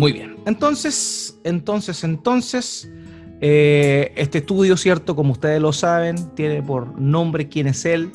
[0.00, 0.36] Muy bien.
[0.46, 2.90] Entonces, entonces, entonces,
[3.42, 5.14] eh, este estudio, ¿cierto?
[5.14, 8.10] Como ustedes lo saben, tiene por nombre quién es Él,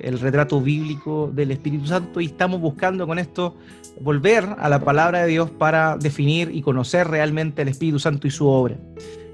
[0.00, 3.56] el retrato bíblico del Espíritu Santo, y estamos buscando con esto
[4.00, 8.30] volver a la palabra de Dios para definir y conocer realmente el Espíritu Santo y
[8.30, 8.78] su obra.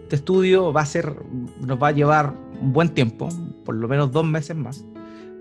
[0.02, 1.14] Este estudio va a ser,
[1.60, 3.28] nos va a llevar un buen tiempo,
[3.64, 4.84] por lo menos dos meses más,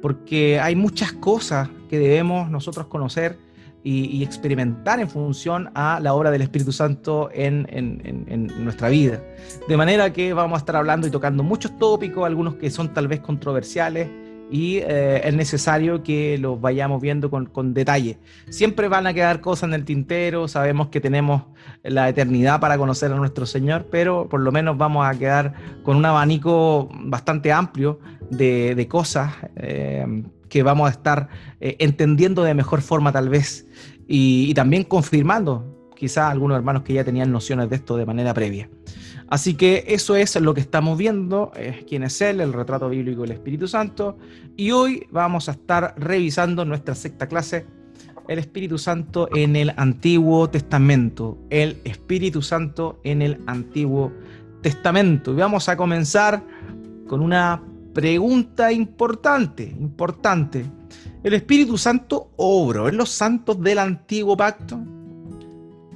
[0.03, 3.39] porque hay muchas cosas que debemos nosotros conocer
[3.83, 9.19] y, experimentar en función a la obra del Espíritu Santo en, en, nuestra vida.
[9.67, 13.07] De manera que vamos a estar hablando y tocando muchos tópicos, algunos que son tal
[13.07, 14.09] vez controversiales,
[14.49, 18.19] y eh, es necesario que los vayamos viendo con, con, detalle.
[18.49, 21.43] Siempre van a quedar cosas en el tintero, sabemos que tenemos
[21.81, 25.97] la eternidad para conocer a nuestro Señor, pero por lo menos vamos a quedar con
[25.97, 31.29] un abanico bastante amplio de, de cosas eh, que vamos a estar
[31.61, 33.65] eh, entendiendo de mejor forma tal vez
[34.07, 38.69] y, también confirmando quizás algunos hermanos que ya tenían nociones de esto de manera previa.
[39.29, 43.23] Así que eso es lo que estamos viendo, es quién es Él, el retrato bíblico
[43.23, 44.19] del Espíritu Santo.
[44.55, 47.65] Y hoy vamos a estar revisando nuestra sexta clase,
[48.27, 51.39] el Espíritu Santo en el Antiguo Testamento.
[51.49, 54.11] El Espíritu Santo en el Antiguo
[54.61, 55.31] Testamento.
[55.31, 56.45] Y vamos a comenzar
[57.07, 57.59] con una
[57.93, 60.65] pregunta importante, importante.
[61.23, 64.79] ¿El Espíritu Santo obró en los santos del Antiguo Pacto?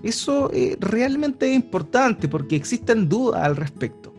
[0.03, 4.13] Eso eh, realmente es importante porque existen dudas al respecto.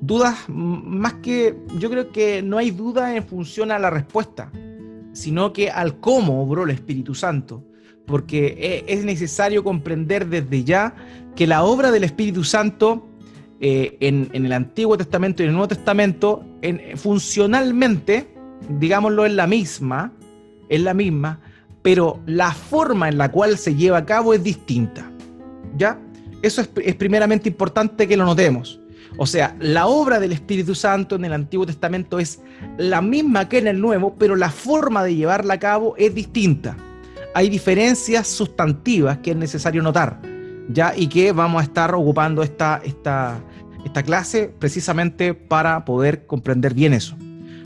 [0.00, 4.52] Dudas más que, yo creo que no hay duda en función a la respuesta,
[5.12, 7.64] sino que al cómo obró el Espíritu Santo.
[8.06, 10.94] Porque eh, es necesario comprender desde ya
[11.34, 13.05] que la obra del Espíritu Santo
[13.60, 16.44] eh, en, el Antiguo Testamento y en el Nuevo Testamento,
[16.96, 18.34] funcionalmente,
[18.68, 20.12] digámoslo, es la misma,
[20.68, 21.40] es la misma,
[21.82, 25.10] pero la forma en la cual se lleva a cabo es distinta.
[25.76, 26.00] ¿Ya?
[26.42, 28.80] Eso es, primeramente importante que lo notemos.
[29.18, 32.40] O sea, la obra del Espíritu Santo en el Antiguo Testamento es
[32.76, 36.76] la misma que en el Nuevo, pero la forma de llevarla a cabo es distinta.
[37.34, 40.20] Hay diferencias sustantivas que es necesario notar,
[40.68, 40.92] ¿ya?
[40.96, 43.40] Y que vamos a estar ocupando esta, esta,
[43.96, 47.16] esta clase precisamente para poder comprender bien eso.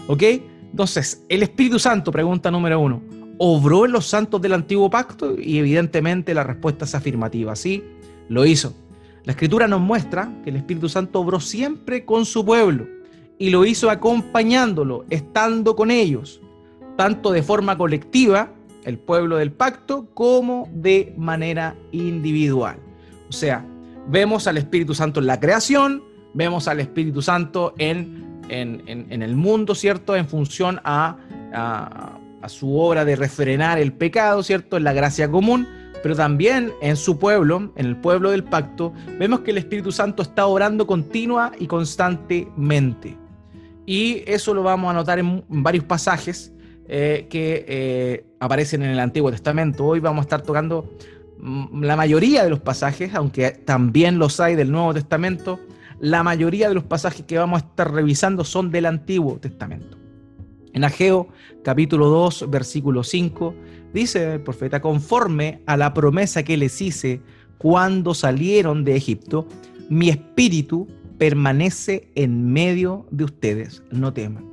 [0.06, 0.22] ¿Ok?
[0.70, 3.02] Entonces, el Espíritu Santo, pregunta número uno,
[3.38, 5.34] ¿obró en los santos del antiguo pacto?
[5.36, 7.82] Y evidentemente la respuesta es afirmativa, sí,
[8.28, 8.72] lo hizo.
[9.24, 12.86] La escritura nos muestra que el Espíritu Santo obró siempre con su pueblo
[13.36, 16.40] y lo hizo acompañándolo, estando con ellos,
[16.96, 18.52] tanto de forma colectiva,
[18.84, 22.76] el pueblo del pacto, como de manera individual.
[23.28, 23.66] O sea,
[24.08, 26.04] vemos al Espíritu Santo en la creación,
[26.34, 30.16] vemos al Espíritu Santo en, en, el mundo, ¿cierto?
[30.16, 31.16] En función a,
[31.52, 34.76] a, a su obra de refrenar el pecado, ¿cierto?
[34.76, 35.66] En la gracia común
[36.02, 40.22] pero también en su pueblo, en el pueblo del pacto, vemos que el Espíritu Santo
[40.22, 43.16] está orando continua y constantemente.
[43.86, 46.52] Y eso lo vamos a notar en varios pasajes
[46.88, 49.84] eh, que eh, aparecen en el Antiguo Testamento.
[49.84, 50.90] Hoy vamos a estar tocando
[51.38, 55.60] mm, la mayoría de los pasajes, aunque también los hay del Nuevo Testamento.
[56.00, 59.98] La mayoría de los pasajes que vamos a estar revisando son del Antiguo Testamento.
[60.72, 61.28] En Ageo
[61.62, 63.54] capítulo 2, versículo 5,
[63.92, 67.20] dice el profeta, conforme a la promesa que les hice
[67.58, 69.46] cuando salieron de Egipto,
[69.90, 74.44] mi espíritu permanece en medio de ustedes, no teman.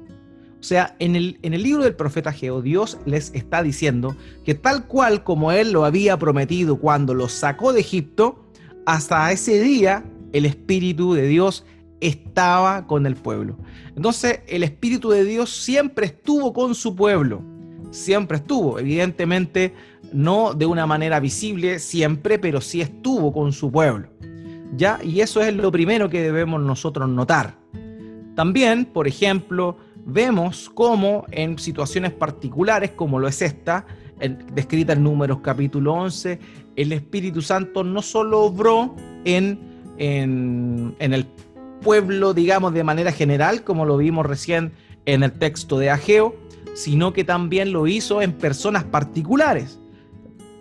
[0.59, 4.53] O sea, en el, en el libro del profeta Ageo, Dios les está diciendo que
[4.53, 8.43] tal cual como Él lo había prometido cuando los sacó de Egipto,
[8.85, 10.03] hasta ese día
[10.33, 11.65] el Espíritu de Dios
[11.99, 13.57] estaba con el pueblo.
[13.95, 17.41] Entonces el Espíritu de Dios siempre estuvo con su pueblo,
[17.91, 19.73] siempre estuvo, evidentemente
[20.13, 24.09] no de una manera visible siempre, pero sí estuvo con su pueblo.
[24.75, 24.99] ¿Ya?
[25.01, 27.57] Y eso es lo primero que debemos nosotros notar.
[28.35, 33.85] También, por ejemplo, vemos cómo en situaciones particulares, como lo es esta,
[34.53, 36.39] descrita en Números capítulo 11,
[36.75, 39.59] el Espíritu Santo no solo obró en,
[39.97, 41.25] en, el
[41.81, 44.71] pueblo, digamos, de manera general, como lo vimos recién
[45.05, 46.35] en el texto de Ageo,
[46.73, 49.79] sino que también lo hizo en personas particulares.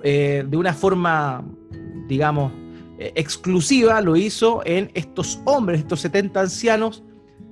[0.03, 1.45] Eh, de una forma,
[2.09, 2.53] digamos,
[2.99, 7.03] eh, exclusiva, lo hizo en estos hombres, estos 70 ancianos,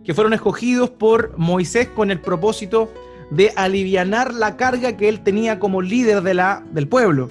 [0.05, 2.93] que fueron escogidos por Moisés con el propósito
[3.31, 7.29] de alivianar la carga que él tenía como líder de la, del pueblo.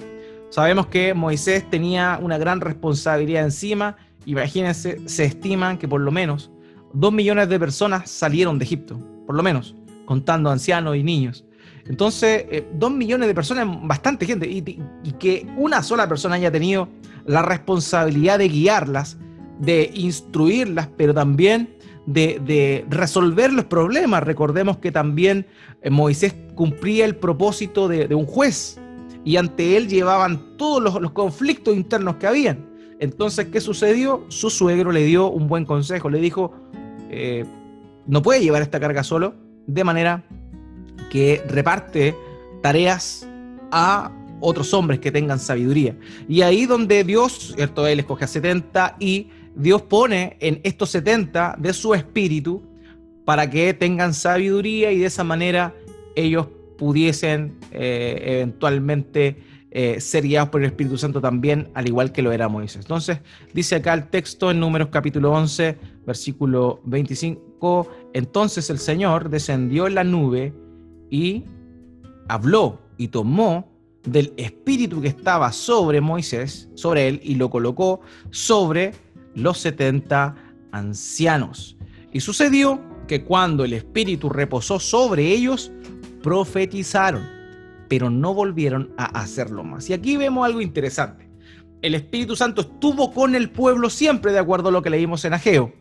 [0.50, 6.50] Sabemos que Moisés tenía una gran responsabilidad encima Imagínense, se estiman que por lo menos
[6.92, 9.74] dos millones de personas salieron de Egipto, por lo menos,
[10.06, 11.44] contando ancianos y niños.
[11.86, 14.62] Entonces, eh, dos millones de personas, bastante gente, y,
[15.18, 16.88] que una sola persona haya tenido
[17.26, 19.18] la responsabilidad de guiarlas,
[19.60, 24.22] de instruirlas, pero también de, resolver los problemas.
[24.22, 25.46] Recordemos que también
[25.82, 28.80] eh, Moisés cumplía el propósito de, un juez
[29.24, 32.73] y ante él llevaban todos los, conflictos internos que habían.
[33.00, 34.24] Entonces, ¿qué sucedió?
[34.28, 36.52] Su suegro le dio un buen consejo, le dijo,
[37.10, 37.44] eh,
[38.06, 39.34] no puede llevar esta carga solo,
[39.66, 40.24] de manera
[41.10, 42.16] que reparte
[42.62, 43.28] tareas
[43.70, 44.10] a
[44.40, 45.96] otros hombres que tengan sabiduría.
[46.28, 47.86] Y ahí donde Dios, ¿cierto?
[47.86, 52.62] Él escoge a 70 y Dios pone en estos 70 de su espíritu
[53.24, 55.74] para que tengan sabiduría y de esa manera
[56.14, 59.38] ellos pudiesen eh, eventualmente
[59.76, 62.82] eh, ser guiados por el Espíritu Santo también, al igual que lo era Moisés.
[62.82, 63.18] Entonces,
[63.52, 65.76] dice acá el texto en Números capítulo 11,
[66.06, 70.54] versículo 25, entonces el Señor descendió en la nube
[71.10, 71.44] y
[72.28, 73.68] habló y tomó
[74.04, 78.00] del espíritu que estaba sobre Moisés, sobre él, y lo colocó
[78.30, 78.92] sobre
[79.34, 80.36] los 70
[80.72, 81.76] ancianos.
[82.12, 85.72] Y sucedió que cuando el Espíritu reposó sobre ellos,
[86.22, 87.22] profetizaron,
[87.94, 89.88] pero no volvieron a hacerlo más.
[89.88, 91.30] Y aquí vemos algo interesante.
[91.80, 95.32] El Espíritu Santo estuvo con el pueblo siempre, de acuerdo a lo que leímos en
[95.32, 95.72] Ageo,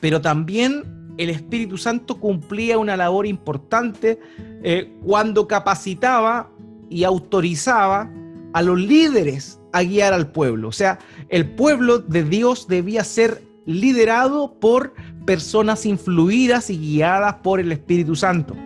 [0.00, 4.18] pero también el Espíritu Santo cumplía una labor importante
[4.62, 6.50] eh, cuando capacitaba
[6.88, 8.10] y autorizaba
[8.54, 10.68] a los líderes a guiar al pueblo.
[10.68, 10.98] O sea,
[11.28, 14.94] el pueblo de Dios debía ser liderado por
[15.26, 18.56] personas influidas y guiadas por el Espíritu Santo.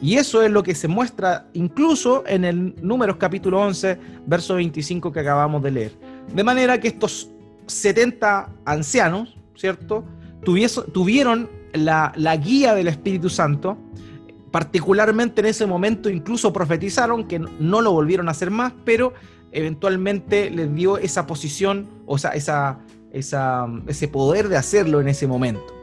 [0.00, 5.12] Y eso es lo que se muestra incluso en el Números capítulo 11, verso 25
[5.12, 5.92] que acabamos de leer.
[6.34, 7.30] De manera que estos
[7.66, 10.04] 70 ancianos, ¿cierto?
[10.42, 13.78] tuvieron la, la guía del Espíritu Santo,
[14.50, 19.14] particularmente en ese momento incluso profetizaron que no lo volvieron a hacer más, pero
[19.50, 22.78] eventualmente les dio esa posición, o sea, esa,
[23.12, 25.73] esa, ese poder de hacerlo en ese momento.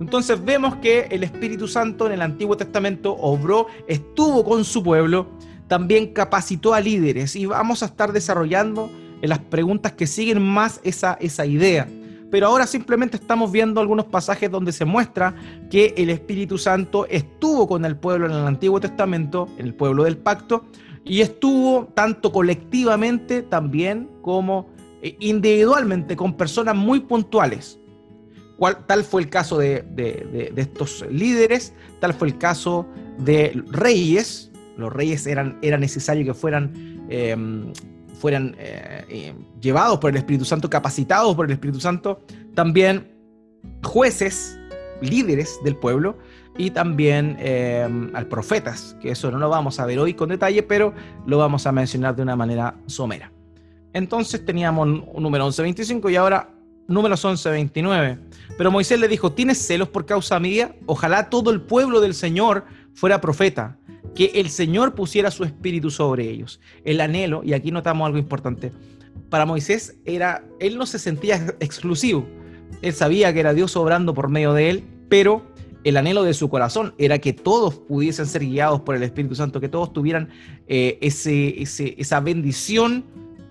[0.00, 5.28] Entonces vemos que el Espíritu Santo en el Antiguo Testamento obró, estuvo con su pueblo,
[5.68, 8.90] también capacitó a líderes y vamos a estar desarrollando
[9.20, 11.88] en las preguntas que siguen más esa, esa idea.
[12.30, 15.34] Pero ahora simplemente estamos viendo algunos pasajes donde se muestra
[15.70, 20.04] que el Espíritu Santo estuvo con el pueblo en el Antiguo Testamento, en el pueblo
[20.04, 20.66] del pacto,
[21.04, 24.68] y estuvo tanto colectivamente también como
[25.00, 27.80] eh, individualmente con personas muy puntuales.
[28.86, 32.86] Tal fue el caso de, estos líderes, tal fue el caso
[33.18, 34.50] de reyes.
[34.76, 37.72] Los reyes eran, era necesario que fueran, em,
[38.20, 42.20] fueran eh, eh, llevados por el Espíritu Santo, capacitados por el Espíritu Santo.
[42.54, 43.12] También
[43.84, 44.58] jueces,
[45.00, 46.16] líderes del pueblo,
[46.56, 50.64] y también eh, al profetas, que eso no lo vamos a ver hoy con detalle,
[50.64, 50.92] pero
[51.26, 53.32] lo vamos a mencionar de una manera somera.
[53.92, 56.57] Entonces teníamos un número 11.25 y ahora
[56.88, 58.18] números 11.29.
[58.56, 60.74] Pero Moisés le dijo, ¿tienes celos por causa mía?
[60.86, 62.64] Ojalá todo el pueblo del Señor
[62.94, 63.78] fuera profeta,
[64.16, 66.60] que el Señor pusiera su espíritu sobre ellos.
[66.84, 68.72] El anhelo, y aquí notamos algo importante,
[69.30, 72.26] para Moisés era, él no se sentía exclusivo,
[72.82, 75.44] él sabía que era Dios obrando por medio de él, pero
[75.84, 79.60] el anhelo de su corazón era que todos pudiesen ser guiados por el Espíritu Santo,
[79.60, 80.30] que todos tuvieran
[80.66, 83.04] eh, ese, esa bendición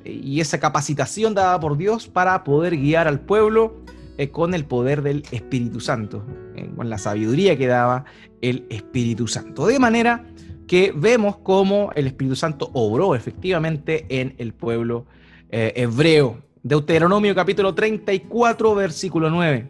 [0.06, 3.76] y esa capacitación dada por Dios para poder guiar al pueblo
[4.18, 6.26] eh, con el poder del Espíritu Santo,
[6.56, 8.06] eh, con la sabiduría que daba
[8.42, 9.68] el Espíritu Santo.
[9.68, 10.26] De manera
[10.68, 15.06] que vemos cómo el Espíritu Santo obró efectivamente en el pueblo
[15.50, 16.40] hebreo.
[16.62, 19.70] Deuteronomio capítulo 34, versículo 9.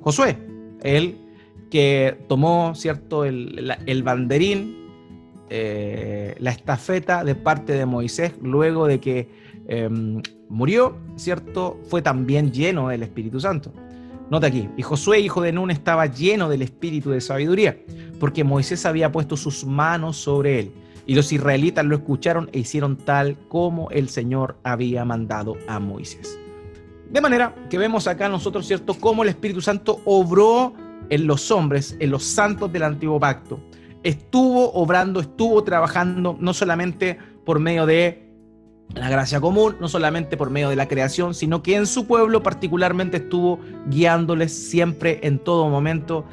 [0.00, 0.38] Josué,
[0.84, 1.18] él
[1.70, 4.76] que tomó, ¿cierto?, el, banderín,
[5.50, 9.28] eh, la estafeta de parte de Moisés luego de que
[9.68, 13.72] em, murió, ¿cierto?, fue también lleno del Espíritu Santo.
[14.30, 17.78] Nota aquí, y Josué, hijo de Nun, estaba lleno del espíritu de sabiduría,
[18.18, 20.72] porque Moisés había puesto sus manos sobre él.
[21.06, 26.36] Y los israelitas lo escucharon e hicieron tal como el Señor había mandado a Moisés.
[27.12, 30.74] De manera que vemos acá nosotros, ¿cierto?, cómo el Espíritu Santo obró
[31.08, 33.60] en los hombres, en los santos del antiguo pacto.
[34.02, 38.25] Estuvo obrando, estuvo trabajando no solamente por medio de
[38.94, 42.42] la gracia común, no solamente por medio de la creación, sino que en su pueblo
[42.42, 46.24] particularmente estuvo guiándoles siempre en todo momento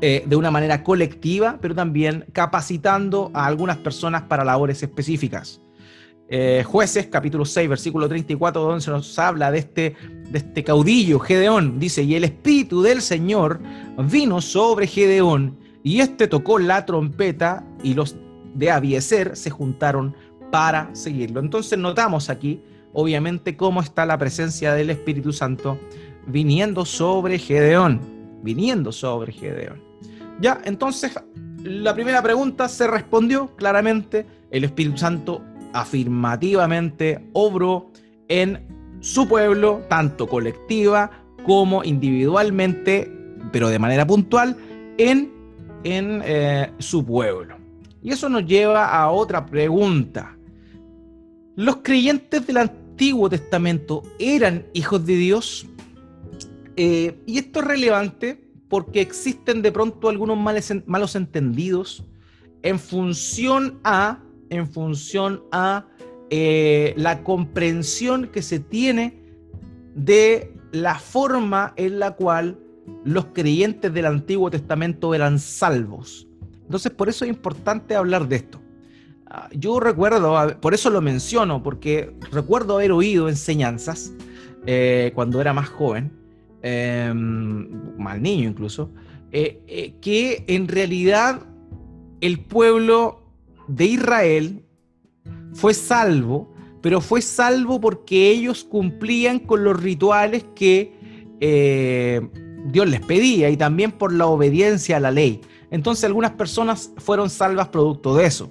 [0.00, 5.62] eh, de una manera colectiva, pero también capacitando a algunas personas para labores específicas.
[6.28, 9.94] Eh, jueces, capítulo 6, versículo 34, donde se nos habla de este,
[10.30, 11.78] de este caudillo, Gedeón.
[11.78, 13.60] Dice, y el espíritu del Señor
[14.10, 18.16] vino sobre Gedeón, y éste tocó la trompeta, y los
[18.54, 20.16] de Abieser se juntaron
[20.52, 21.40] para seguirlo.
[21.40, 22.60] Entonces notamos aquí,
[22.92, 25.78] obviamente, cómo está la presencia del Espíritu Santo
[26.26, 28.02] viniendo sobre Gedeón,
[28.42, 29.82] viniendo sobre Gedeón.
[30.42, 31.18] Ya, entonces
[31.64, 35.42] la primera pregunta se respondió claramente, el Espíritu Santo
[35.72, 37.90] afirmativamente obró
[38.28, 41.10] en su pueblo, tanto colectiva
[41.46, 43.10] como individualmente,
[43.52, 44.54] pero de manera puntual,
[44.98, 45.32] en,
[45.82, 47.56] en eh, su pueblo.
[48.02, 50.36] Y eso nos lleva a otra pregunta.
[51.56, 55.66] ¿Los creyentes del Antiguo Testamento eran hijos de Dios?
[56.76, 60.38] Eh, y esto es relevante porque existen de pronto algunos
[60.86, 62.06] malos entendidos
[62.62, 65.86] en función a, en función a
[66.30, 69.22] eh, la comprensión que se tiene
[69.94, 72.58] de la forma en la cual
[73.04, 76.26] los creyentes del Antiguo Testamento eran salvos.
[76.62, 78.61] Entonces, por eso es importante hablar de esto.
[79.52, 84.12] Yo recuerdo, por eso lo menciono, porque recuerdo haber oído enseñanzas
[84.66, 86.12] eh, cuando era más joven,
[86.62, 88.90] eh, mal niño incluso,
[89.30, 91.46] eh, que en realidad
[92.20, 93.22] el pueblo
[93.68, 94.64] de Israel
[95.54, 100.92] fue salvo, pero fue salvo porque ellos cumplían con los rituales que
[101.40, 102.20] eh,
[102.66, 105.40] Dios les pedía y también por la obediencia a la ley.
[105.70, 108.48] Entonces algunas personas fueron salvas producto de eso,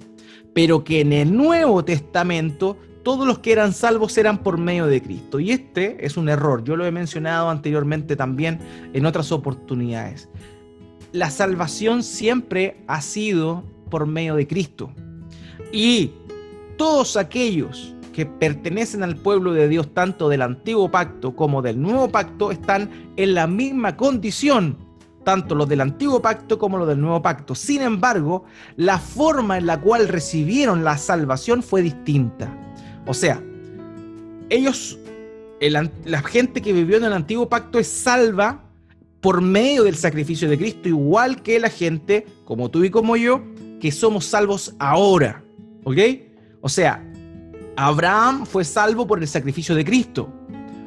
[0.54, 5.02] pero que en el Nuevo Testamento todos los que eran salvos eran por medio de
[5.02, 5.40] Cristo.
[5.40, 8.60] Y este es un error, yo lo he mencionado anteriormente también
[8.92, 10.28] en otras oportunidades.
[11.12, 14.92] La salvación siempre ha sido por medio de Cristo.
[15.72, 16.12] Y
[16.76, 22.08] todos aquellos que pertenecen al pueblo de Dios, tanto del antiguo pacto como del nuevo
[22.08, 24.76] pacto, están en la misma condición,
[25.24, 27.54] tanto los del antiguo pacto como los del nuevo pacto.
[27.54, 28.44] Sin embargo,
[28.76, 32.56] la forma en la cual recibieron la salvación fue distinta.
[33.06, 33.42] O sea,
[34.48, 34.98] ellos,
[35.60, 38.64] la gente que vivió en el antiguo pacto es salva
[39.20, 43.40] por medio del sacrificio de Cristo, igual que la gente, como tú y como yo,
[43.80, 45.44] que somos salvos ahora.
[45.84, 45.98] ¿Ok?
[46.60, 47.04] O sea,
[47.76, 50.32] Abraham fue salvo por el sacrificio de Cristo,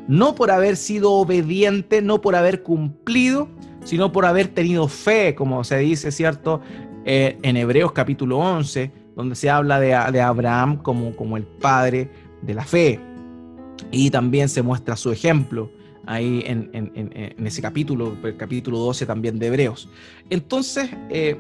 [0.08, 3.50] no por haber sido obediente, no por haber cumplido,
[3.86, 6.60] sino por haber tenido fe, como se dice, ¿cierto?
[7.06, 12.10] Eh, en Hebreos capítulo 11, donde se habla de, Abraham como, como el padre
[12.42, 13.00] de la fe.
[13.92, 15.72] Y también se muestra su ejemplo
[16.06, 16.70] ahí en,
[17.46, 19.90] ese capítulo, el capítulo 12 también de Hebreos.
[20.30, 21.38] Entonces, eh,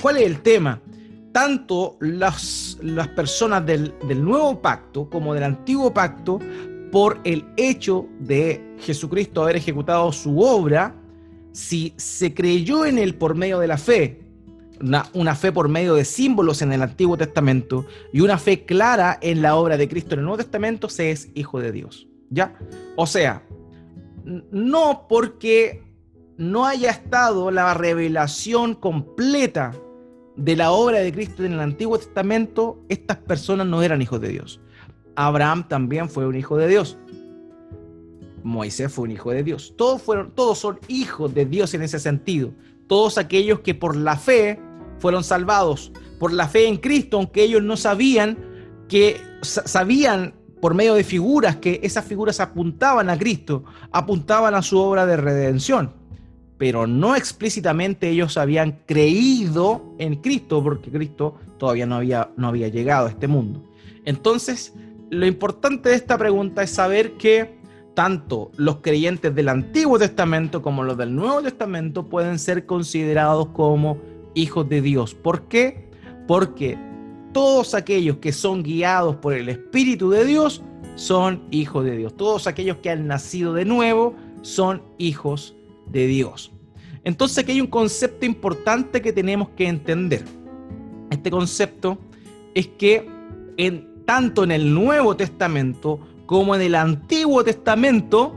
[0.00, 0.80] ¿cuál es el tema?
[1.36, 3.92] tanto las, las personas del,
[4.24, 6.38] nuevo pacto como del antiguo pacto
[6.90, 10.94] por el hecho de Jesucristo haber ejecutado su obra,
[11.56, 14.20] si se creyó en él por medio de la fe,
[14.78, 19.18] una, una, fe por medio de símbolos en el Antiguo Testamento y una fe clara
[19.22, 22.08] en la obra de Cristo en el Nuevo Testamento, se es hijo de Dios.
[22.28, 22.58] ¿Ya?
[22.94, 23.42] O sea,
[24.50, 25.82] no porque
[26.36, 29.72] no haya estado la revelación completa
[30.36, 34.28] de la obra de Cristo en el Antiguo Testamento, estas personas no eran hijos de
[34.28, 34.60] Dios.
[35.14, 36.98] Abraham también fue un hijo de Dios.
[38.46, 39.74] Moisés fue un hijo de Dios.
[39.76, 42.52] Todos, fueron, todos son hijos de Dios en ese sentido.
[42.86, 44.60] Todos aquellos que por la fe
[44.98, 48.38] fueron salvados, por la fe en Cristo, aunque ellos no sabían
[48.88, 54.78] que sabían por medio de figuras que esas figuras apuntaban a Cristo, apuntaban a su
[54.78, 56.06] obra de redención
[56.58, 62.68] pero no explícitamente ellos habían creído en Cristo, porque Cristo todavía no había, no había
[62.68, 63.62] llegado a este mundo.
[64.04, 64.72] Entonces,
[65.10, 67.55] lo importante de esta pregunta es saber que
[67.96, 73.96] tanto los creyentes del Antiguo Testamento como los del Nuevo Testamento pueden ser considerados como
[74.34, 75.14] hijos de Dios.
[75.14, 75.88] ¿Por qué?
[76.28, 76.78] Porque
[77.32, 80.62] todos aquellos que son guiados por el Espíritu de Dios
[80.94, 82.14] son hijos de Dios.
[82.14, 85.56] Todos aquellos que han nacido de nuevo son hijos
[85.90, 86.52] de Dios.
[87.02, 90.22] Entonces aquí hay un concepto importante que tenemos que entender.
[91.10, 91.96] Este concepto
[92.54, 93.08] es que
[93.56, 98.34] en, tanto en el Nuevo Testamento como en el Antiguo Testamento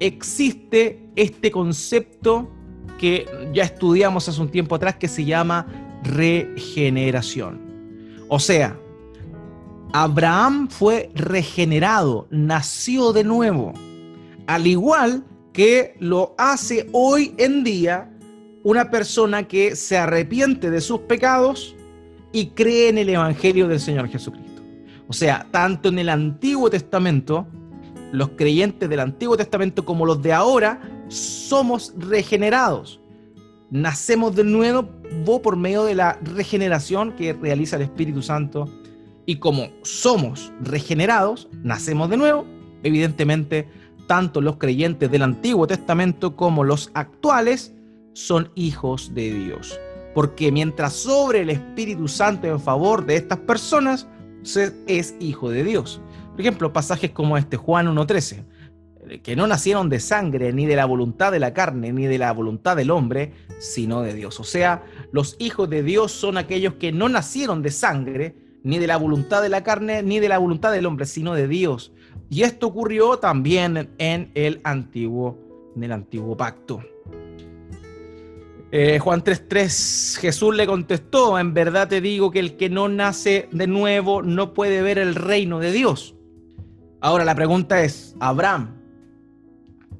[0.00, 2.50] existe este concepto
[2.98, 5.66] que ya estudiamos hace un tiempo atrás que se llama
[6.02, 7.60] regeneración.
[8.28, 8.78] O sea,
[9.92, 13.72] Abraham fue regenerado, nació de nuevo,
[14.46, 18.10] al igual que lo hace hoy en día
[18.62, 21.74] una persona que se arrepiente de sus pecados
[22.32, 24.49] y cree en el Evangelio del Señor Jesucristo.
[25.10, 27.44] O sea, tanto en el Antiguo Testamento,
[28.12, 33.00] los creyentes del Antiguo Testamento como los de ahora, somos regenerados.
[33.72, 34.88] nacemos de nuevo
[35.42, 38.68] por medio de la regeneración que realiza el Espíritu Santo.
[39.26, 42.46] Y como somos regenerados, nacemos de nuevo,
[42.84, 43.68] evidentemente,
[44.06, 47.74] tanto los creyentes del Antiguo Testamento como los actuales
[48.12, 49.76] son hijos de Dios.
[50.14, 54.06] Porque mientras sobre el Espíritu Santo en favor de estas personas,
[54.86, 56.00] es hijo de Dios.
[56.32, 58.44] Por ejemplo, pasajes como este, Juan 1.13
[59.18, 62.32] que no nacieron de sangre, ni de la voluntad de la carne, ni de la
[62.32, 64.38] voluntad del hombre, sino de Dios.
[64.40, 68.86] O sea, los hijos de Dios son aquellos que no nacieron de sangre, ni de
[68.86, 71.92] la voluntad de la carne, ni de la voluntad del hombre, sino de Dios.
[72.28, 75.38] Y esto ocurrió también en el antiguo,
[75.74, 76.80] en el antiguo pacto.
[78.72, 83.48] Eh, Juan 3:3, Jesús le contestó, en verdad te digo que el que no nace
[83.50, 86.14] de nuevo no puede ver el reino de Dios.
[87.00, 88.80] Ahora la pregunta es, Abraham,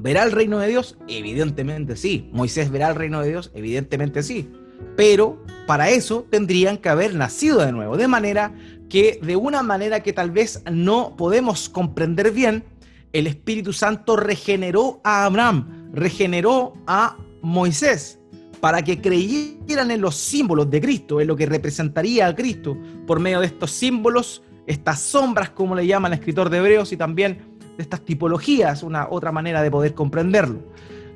[0.02, 0.96] ¿Verá el reino de Dios?
[1.08, 2.30] Evidentemente sí.
[2.32, 3.50] Moisés verá el reino de Dios?
[3.54, 4.50] Evidentemente sí.
[4.96, 7.98] Pero para eso tendrían que haber nacido de nuevo.
[7.98, 8.54] De manera
[8.88, 12.64] que de una manera que tal vez no podemos comprender bien,
[13.12, 18.19] el Espíritu Santo regeneró a Abraham, regeneró a Moisés
[18.60, 22.76] para que creyeran en los símbolos de Cristo, en lo que representaría a Cristo
[23.06, 26.96] por medio de estos símbolos, estas sombras, como le llama el escritor de Hebreos, y
[26.96, 27.38] también
[27.78, 30.60] estas tipologías, una otra manera de poder comprenderlo.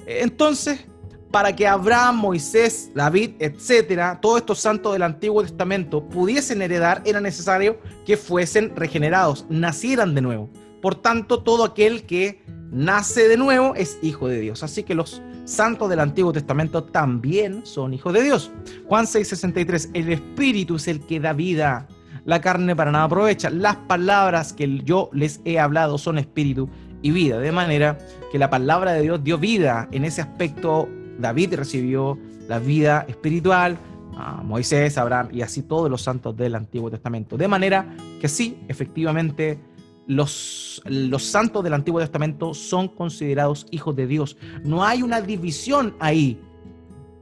[0.06, 0.86] Entonces,
[1.30, 7.20] para que Abraham, Moisés, David, etcétera, todos estos santos del Antiguo Testamento pudiesen heredar, era
[7.20, 10.48] necesario que fuesen regenerados, nacieran de nuevo.
[10.80, 14.62] Por tanto, todo aquel que nace de nuevo es hijo de Dios.
[14.62, 18.50] Así que los santos del Antiguo Testamento también son hijos de Dios.
[18.86, 21.86] Juan 6:63, el Espíritu es el que da vida
[22.24, 23.50] la carne para nada aprovecha.
[23.50, 26.68] Las palabras que yo les he hablado son espíritu
[27.02, 27.98] y vida, de manera
[28.32, 29.88] que la palabra de Dios dio vida.
[29.92, 33.78] En ese aspecto, David recibió la vida espiritual,
[34.16, 37.36] a Moisés, Abraham y así todos los santos del Antiguo Testamento.
[37.36, 39.58] De manera que sí, efectivamente,
[40.06, 44.36] los, los santos del Antiguo Testamento son considerados hijos de Dios.
[44.64, 46.40] No hay una división ahí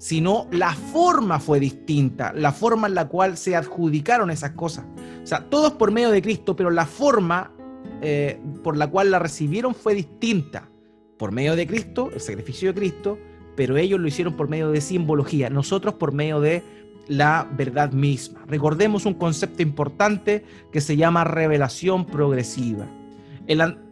[0.03, 4.85] sino la forma fue distinta, la forma en la cual se adjudicaron esas cosas.
[5.23, 7.53] O sea, todos por medio de Cristo, pero la forma
[8.01, 10.69] eh, por la cual la recibieron fue distinta.
[11.19, 13.17] Por medio de Cristo, el sacrificio de Cristo,
[13.55, 16.65] pero ellos lo hicieron por medio de simbología, nosotros por medio de
[17.09, 18.45] la verdad misma.
[18.47, 22.87] Recordemos un concepto importante que se llama revelación progresiva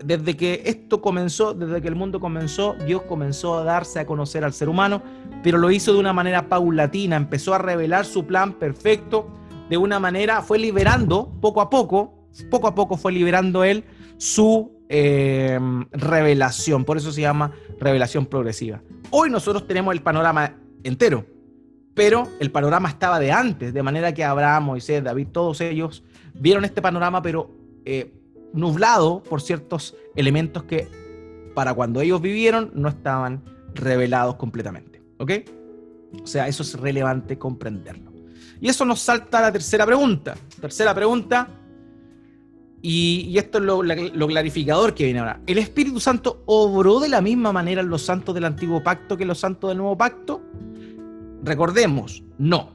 [0.05, 4.45] desde que esto comenzó, desde que el mundo comenzó, Dios comenzó a darse a conocer
[4.45, 5.03] al ser humano,
[5.43, 9.29] pero lo hizo de una manera paulatina, empezó a revelar su plan perfecto,
[9.69, 13.85] de una manera, fue liberando poco a poco, poco a poco fue liberando él
[14.19, 18.83] su em, revelación, por eso se llama revelación progresiva.
[19.11, 21.25] Hoy nosotros tenemos el panorama entero,
[21.95, 26.65] pero el panorama estaba de antes, de manera que Abraham, Moisés, David, todos ellos vieron
[26.65, 27.51] este panorama, pero
[27.85, 28.13] eh,
[28.53, 30.89] nublado por ciertos elementos que
[31.55, 33.43] para cuando ellos vivieron no estaban
[33.75, 35.03] revelados completamente.
[35.19, 35.33] ¿Ok?
[36.23, 38.13] O sea, eso es relevante comprenderlo.
[38.61, 40.37] Y eso nos salta a la tercera pregunta.
[40.61, 41.49] Tercera pregunta,
[42.83, 45.41] y, esto es lo, lo, clarificador que viene ahora.
[45.47, 49.27] ¿El Espíritu Santo obró de la misma manera en los santos del antiguo pacto que
[49.27, 50.43] los santos del nuevo pacto?
[51.43, 52.71] Recordemos, no.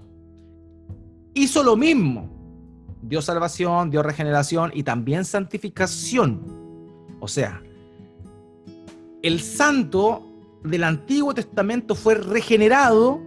[1.33, 2.29] Hizo lo mismo,
[3.01, 6.41] dio salvación, dio regeneración y también santificación.
[7.19, 7.61] O sea,
[9.21, 10.25] el santo
[10.63, 13.21] del Antiguo Testamento fue regenerado,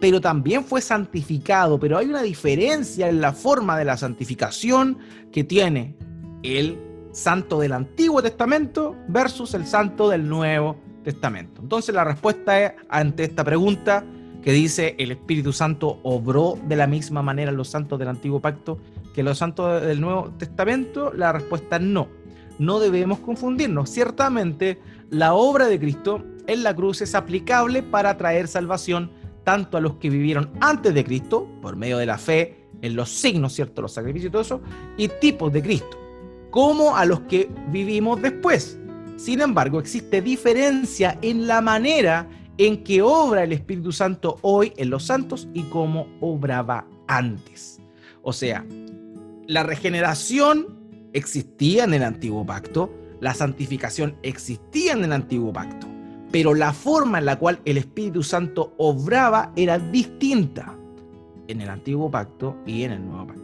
[0.00, 1.78] pero también fue santificado.
[1.78, 4.98] Pero hay una diferencia en la forma de la santificación
[5.30, 5.96] que tiene
[6.42, 6.78] el
[7.12, 11.62] santo del Antiguo Testamento versus el santo del Nuevo Testamento.
[11.62, 14.04] Entonces la respuesta ante esta pregunta
[14.44, 18.78] que dice el Espíritu Santo obró de la misma manera los santos del Antiguo Pacto
[19.14, 21.14] que los santos del Nuevo Testamento?
[21.14, 22.08] La respuesta es no.
[22.58, 23.88] No debemos confundirnos.
[23.88, 24.78] Ciertamente,
[25.08, 29.10] la obra de Cristo en la cruz es aplicable para traer salvación
[29.44, 33.08] tanto a los que vivieron antes de Cristo, por medio de la fe en los
[33.08, 33.80] signos, ¿cierto?
[33.80, 34.60] Los sacrificios y todo eso,
[34.98, 35.98] y tipos de Cristo,
[36.50, 38.78] como a los que vivimos después.
[39.16, 44.90] Sin embargo, existe diferencia en la manera en que obra el Espíritu Santo hoy en
[44.90, 47.80] los santos y cómo obraba antes.
[48.22, 48.64] O sea,
[49.46, 50.66] la regeneración
[51.12, 55.86] existía en el antiguo pacto, la santificación existía en el antiguo pacto,
[56.30, 60.76] pero la forma en la cual el Espíritu Santo obraba era distinta
[61.48, 63.42] en el antiguo pacto y en el nuevo pacto.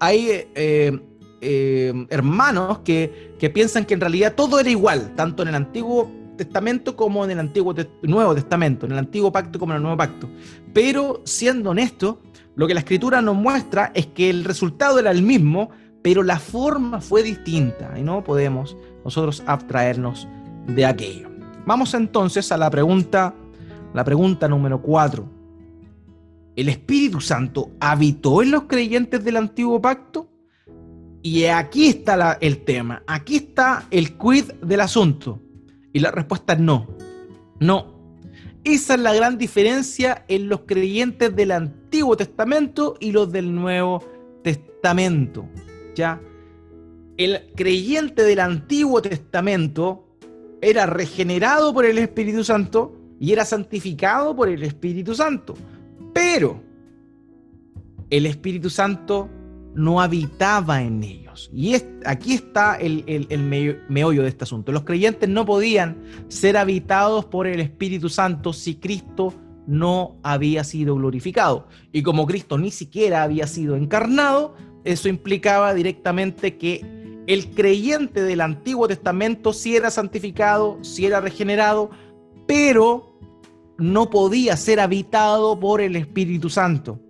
[0.00, 1.00] Hay eh,
[1.40, 6.10] eh, hermanos que, que piensan que en realidad todo era igual, tanto en el antiguo
[6.36, 9.96] Testamento como en el Antiguo Nuevo Testamento, en el Antiguo Pacto como en el Nuevo
[9.96, 10.28] Pacto.
[10.72, 12.20] Pero siendo honesto,
[12.54, 15.70] lo que la Escritura nos muestra es que el resultado era el mismo,
[16.02, 20.28] pero la forma fue distinta y no podemos nosotros abstraernos
[20.66, 21.28] de aquello.
[21.66, 23.34] Vamos entonces a la pregunta,
[23.92, 25.28] la pregunta número 4.
[26.56, 30.30] ¿El Espíritu Santo habitó en los creyentes del antiguo pacto?
[31.22, 35.40] Y aquí está el tema, aquí está el quid del asunto.
[35.96, 36.86] Y la respuesta es no.
[37.58, 37.94] No.
[38.64, 44.04] Esa es la gran diferencia en los creyentes del Antiguo Testamento y los del Nuevo
[44.44, 45.48] Testamento.
[45.94, 46.20] ¿Ya?
[47.16, 50.06] El creyente del Antiguo Testamento
[50.60, 55.54] era regenerado por el Espíritu Santo y era santificado por el Espíritu Santo.
[56.12, 56.60] Pero
[58.10, 59.30] el Espíritu Santo
[59.76, 61.50] no habitaba en ellos.
[61.52, 63.04] Y aquí está el,
[63.88, 64.72] meollo de este asunto.
[64.72, 69.34] Los creyentes no podían ser habitados por el Espíritu Santo si Cristo
[69.66, 71.68] no había sido glorificado.
[71.92, 78.40] Y como Cristo ni siquiera había sido encarnado, eso implicaba directamente que el creyente del
[78.40, 81.90] Antiguo Testamento sí era santificado, sí era regenerado,
[82.46, 83.18] pero
[83.76, 87.00] no podía ser habitado por el Espíritu Santo.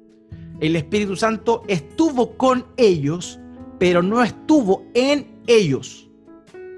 [0.58, 3.38] El Espíritu Santo estuvo con ellos,
[3.78, 6.08] pero no estuvo en ellos.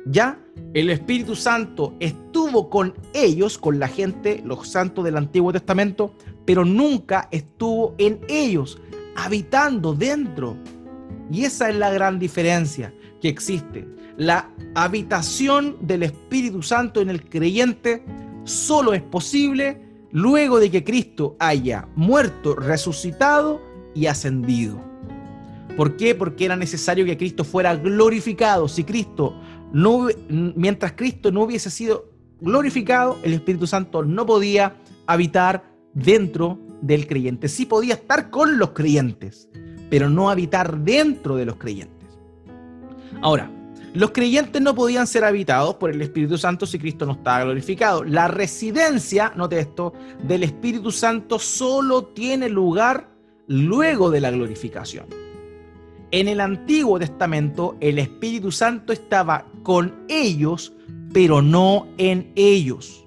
[0.04, 0.40] ¿Ya?
[0.74, 6.12] El Espíritu Santo estuvo con ellos, con la gente, los santos del Antiguo Testamento,
[6.44, 8.80] pero nunca estuvo en ellos,
[9.14, 10.56] habitando dentro.
[11.30, 13.86] Y esa es la gran diferencia que existe.
[14.16, 18.04] La habitación del Espíritu Santo en el creyente
[18.42, 23.67] solo es posible luego de que Cristo haya muerto, resucitado
[23.98, 24.80] y ascendido.
[25.76, 26.14] ¿Por qué?
[26.14, 28.68] Porque era necesario que Cristo fuera glorificado.
[28.68, 29.34] Si Cristo
[29.72, 37.06] no, mientras Cristo no hubiese sido glorificado, el Espíritu Santo no podía habitar dentro del
[37.06, 37.48] creyente.
[37.48, 39.48] Sí podía estar con los creyentes,
[39.90, 42.08] pero no habitar dentro de los creyentes.
[43.20, 43.50] Ahora,
[43.94, 48.04] los creyentes no podían ser habitados por el Espíritu Santo si Cristo no estaba glorificado.
[48.04, 53.17] La residencia, note esto, del Espíritu Santo solo tiene lugar
[53.48, 55.06] luego de la glorificación.
[56.10, 60.72] En el Antiguo Testamento el Espíritu Santo estaba con ellos,
[61.12, 63.04] pero no en ellos.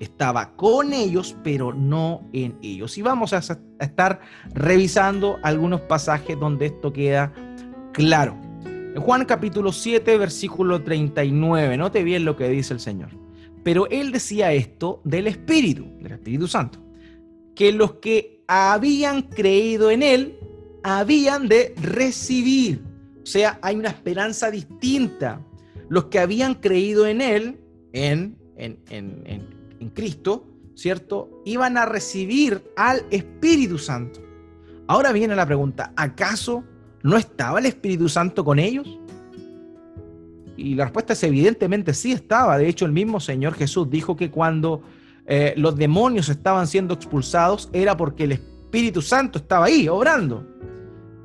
[0.00, 2.98] Estaba con ellos, pero no en ellos.
[2.98, 3.38] Y vamos a
[3.80, 4.20] estar
[4.52, 7.32] revisando algunos pasajes donde esto queda
[7.92, 8.36] claro.
[8.64, 13.10] En Juan capítulo 7, versículo 39, note bien lo que dice el Señor.
[13.64, 16.78] Pero él decía esto del Espíritu, del Espíritu Santo,
[17.56, 20.38] que los que habían creído en él
[20.82, 22.82] habían de recibir.
[23.22, 25.40] O sea, hay una esperanza distinta.
[25.88, 27.58] Los que habían creído en él,
[27.92, 29.22] en, en, en,
[29.80, 31.42] en Cristo, ¿cierto?
[31.44, 34.20] Iban a recibir al Espíritu Santo.
[34.86, 36.64] Ahora viene la pregunta, ¿acaso
[37.04, 38.98] ¿No estaba el Espíritu Santo con ellos?
[40.56, 42.56] Y la respuesta es evidentemente sí estaba.
[42.56, 44.82] De hecho, el mismo Señor Jesús dijo que cuando
[45.26, 50.46] eh, los demonios estaban siendo expulsados era porque el Espíritu Santo estaba ahí, obrando.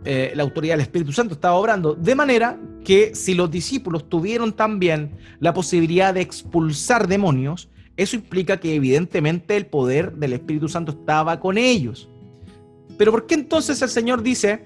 [0.06, 1.94] Eh, la autoridad del Espíritu Santo estaba obrando.
[1.96, 8.60] De manera que si los discípulos tuvieron también la posibilidad de expulsar demonios, eso implica
[8.60, 12.10] que evidentemente el poder del Espíritu Santo estaba con ellos.
[12.98, 14.66] Pero ¿por qué entonces el Señor dice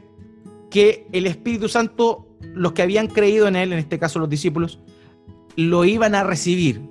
[0.70, 4.80] que el Espíritu Santo, los que habían creído en Él, en este caso los discípulos,
[5.56, 6.82] lo iban a recibir.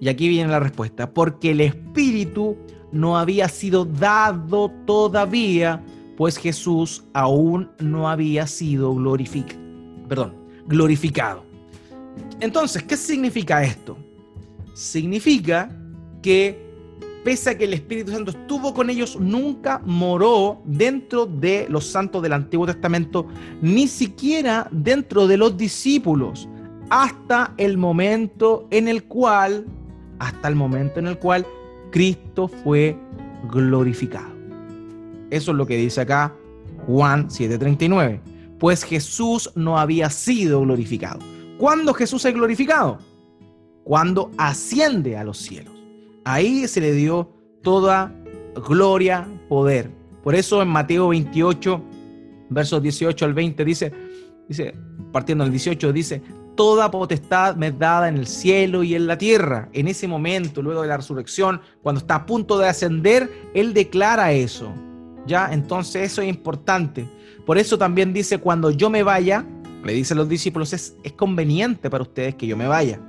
[0.00, 2.56] Y aquí viene la respuesta, porque el Espíritu
[2.92, 5.82] no había sido dado todavía,
[6.16, 9.60] pues Jesús aún no había sido glorificado.
[10.08, 10.34] Perdón,
[10.66, 11.44] glorificado.
[12.40, 13.96] Entonces, ¿qué significa esto?
[14.74, 15.70] Significa
[16.22, 16.68] que
[17.24, 22.22] pese a que el Espíritu Santo estuvo con ellos, nunca moró dentro de los santos
[22.22, 23.26] del Antiguo Testamento,
[23.60, 26.48] ni siquiera dentro de los discípulos,
[26.88, 29.66] hasta el momento en el cual,
[30.18, 31.46] hasta el momento en el cual
[31.90, 32.96] Cristo fue
[33.50, 34.30] glorificado.
[35.30, 36.34] Eso es lo que dice acá
[36.86, 38.20] Juan 7:39.
[38.58, 41.20] Pues Jesús no había sido glorificado.
[41.58, 42.98] ¿Cuándo Jesús es glorificado?
[43.84, 45.74] Cuando asciende a los cielos.
[46.24, 47.30] Ahí se le dio
[47.62, 48.14] toda
[48.66, 49.90] gloria, poder.
[50.22, 51.82] Por eso en Mateo 28,
[52.50, 53.92] versos 18 al 20 dice,
[54.48, 54.74] dice,
[55.12, 56.22] partiendo del 18, dice,
[56.58, 59.68] toda potestad me es dada en el cielo y en la tierra.
[59.72, 64.32] En ese momento, luego de la resurrección, cuando está a punto de ascender, Él declara
[64.32, 64.74] eso.
[65.24, 65.52] ¿Ya?
[65.52, 67.08] Entonces eso es importante.
[67.46, 69.46] Por eso también dice, cuando yo me vaya,
[69.84, 73.00] le dice a los discípulos, es, es conveniente para ustedes que yo me vaya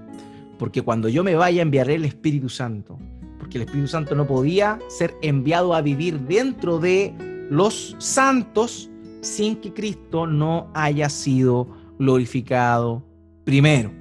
[0.60, 3.00] porque cuando yo me vaya enviaré el Espíritu Santo,
[3.40, 7.16] porque el Espíritu Santo no podía ser enviado a vivir dentro de
[7.50, 13.09] los santos sin que Cristo no haya sido glorificado
[13.50, 13.92] primero.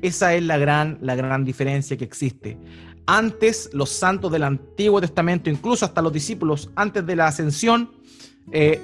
[0.00, 2.56] Esa es la gran, la gran diferencia que existe.
[3.04, 7.90] Antes, los santos del Antiguo Testamento, incluso hasta los discípulos antes de la ascensión,
[8.50, 8.80] eh,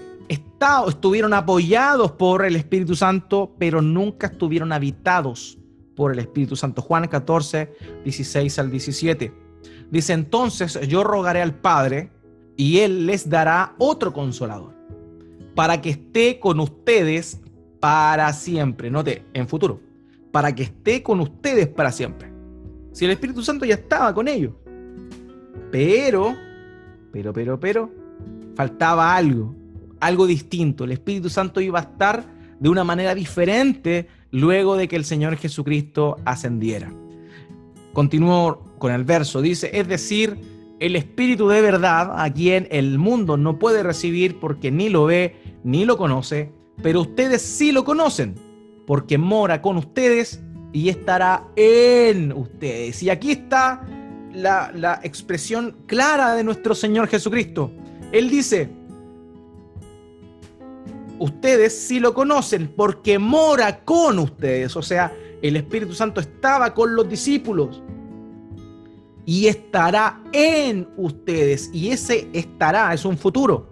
[0.86, 5.56] estuvieron apoyados por el Espíritu Santo, pero nunca estuvieron habitados
[5.96, 6.82] por el Espíritu Santo.
[6.82, 7.74] Juan 14,
[8.04, 9.32] 16 al 17.
[9.90, 12.12] Dice entonces, yo rogaré al Padre
[12.58, 14.74] y Él les dará otro consolador
[15.54, 17.40] para que esté con ustedes
[17.80, 18.90] para siempre.
[18.90, 19.80] Note, en futuro,
[20.32, 22.30] para que esté con ustedes para siempre.
[22.92, 24.52] Si el Espíritu Santo ya estaba con ellos.
[25.70, 26.34] Pero,
[27.12, 27.90] pero, pero, pero,
[28.54, 29.54] faltaba algo,
[30.00, 30.84] algo distinto.
[30.84, 32.24] El Espíritu Santo iba a estar
[32.58, 36.92] de una manera diferente luego de que el Señor Jesucristo ascendiera.
[37.92, 40.38] Continúo con el verso, dice, es decir,
[40.80, 45.36] el Espíritu de verdad, a quien el mundo no puede recibir porque ni lo ve
[45.64, 48.34] ni lo conoce, pero ustedes sí lo conocen,
[48.86, 50.40] porque mora con ustedes
[50.72, 53.02] y estará en ustedes.
[53.02, 53.84] Y aquí está
[54.32, 57.70] la, la expresión clara de nuestro Señor Jesucristo.
[58.12, 58.70] Él dice,
[61.18, 64.76] ustedes sí lo conocen porque mora con ustedes.
[64.76, 65.12] O sea,
[65.42, 67.82] el Espíritu Santo estaba con los discípulos
[69.24, 71.70] y estará en ustedes.
[71.72, 73.67] Y ese estará es un futuro.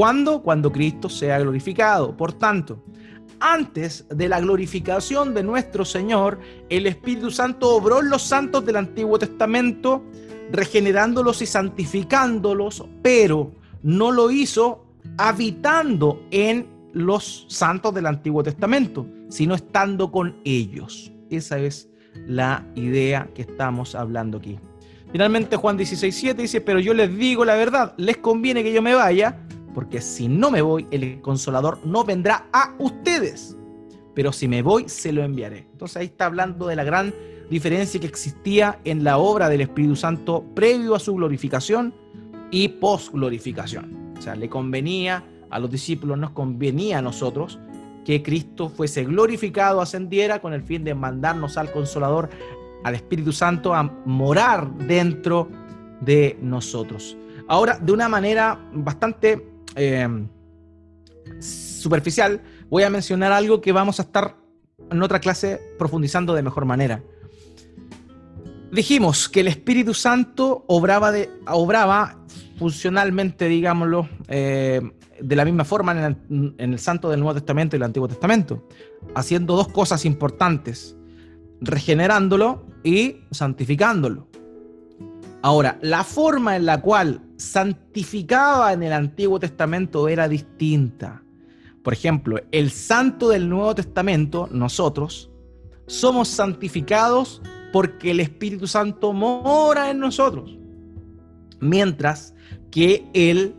[0.00, 0.40] ¿Cuándo?
[0.40, 2.16] Cuando Cristo sea glorificado.
[2.16, 2.82] Por tanto,
[3.38, 8.76] antes de la glorificación de nuestro Señor, el Espíritu Santo obró en los santos del
[8.76, 10.02] Antiguo Testamento,
[10.52, 14.86] regenerándolos y santificándolos, pero no lo hizo
[15.18, 21.12] habitando en los santos del Antiguo Testamento, sino estando con ellos.
[21.28, 21.90] Esa es
[22.26, 24.58] la idea que estamos hablando aquí.
[25.12, 28.94] Finalmente Juan 16.7 dice, pero yo les digo la verdad, les conviene que yo me
[28.94, 29.36] vaya,
[29.74, 33.56] porque si no me voy, el consolador no vendrá a ustedes,
[34.14, 35.68] pero si me voy, se lo enviaré.
[35.72, 37.14] Entonces ahí está hablando de la gran
[37.48, 41.94] diferencia que existía en la obra del Espíritu Santo previo a su glorificación
[42.50, 44.14] y post glorificación.
[44.18, 47.58] O sea, le convenía a los discípulos, nos convenía a nosotros
[48.04, 52.30] que Cristo fuese glorificado, ascendiera con el fin de mandarnos al consolador,
[52.84, 55.48] al Espíritu Santo, a morar dentro
[56.00, 57.16] de nosotros.
[57.48, 60.08] Ahora, de una manera bastante eh,
[61.38, 64.36] superficial, voy a mencionar algo que vamos a estar
[64.90, 67.02] en otra clase profundizando de mejor manera.
[68.72, 72.20] Dijimos que el Espíritu Santo obraba, de, obraba
[72.58, 74.80] funcionalmente, digámoslo, eh,
[75.20, 78.66] de la misma forma en el, Santo del Nuevo Testamento y el Antiguo Testamento,
[79.14, 80.96] haciendo dos cosas importantes,
[81.60, 84.28] regenerándolo y santificándolo.
[85.42, 91.22] Ahora, la forma en la cual santificaba en el Antiguo Testamento era distinta.
[91.82, 95.30] Por ejemplo, el santo del Nuevo Testamento, nosotros,
[95.86, 97.40] somos santificados
[97.72, 100.58] porque el Espíritu Santo mora en nosotros.
[101.58, 102.34] Mientras
[102.70, 103.54] que el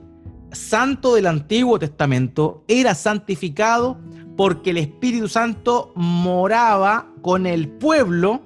[0.52, 3.98] santo del Antiguo Testamento era santificado
[4.38, 8.41] porque el Espíritu Santo moraba con el pueblo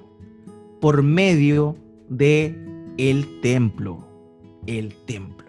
[0.80, 1.76] por medio
[2.08, 2.66] de
[2.98, 4.06] el templo
[4.66, 5.48] el templo.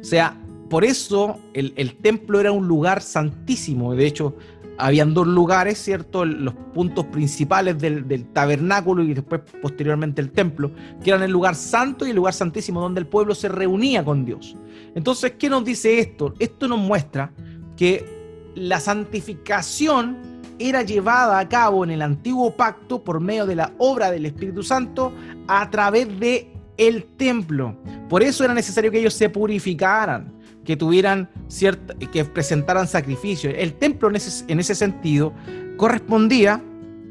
[0.00, 0.36] O sea,
[0.68, 3.94] por eso el, templo era un lugar santísimo.
[3.94, 4.34] De hecho,
[4.76, 6.24] habían dos lugares, ¿cierto?
[6.24, 10.70] Los puntos principales del, del, tabernáculo y después posteriormente el templo,
[11.02, 14.24] que eran el lugar santo y el lugar santísimo, donde el pueblo se reunía con
[14.24, 14.56] Dios.
[14.94, 16.34] Entonces, ¿qué nos dice esto?
[16.38, 17.32] Esto nos muestra
[17.76, 20.16] que la santificación
[20.58, 24.64] era llevada a cabo en el antiguo pacto por medio de la obra del Espíritu
[24.64, 25.12] Santo
[25.46, 27.76] a través de el templo.
[28.08, 30.32] Por eso era necesario que ellos se purificaran,
[30.64, 33.52] que tuvieran cierta, que presentaran sacrificios.
[33.56, 34.16] El templo en
[34.60, 35.34] ese, sentido
[35.76, 36.62] correspondía,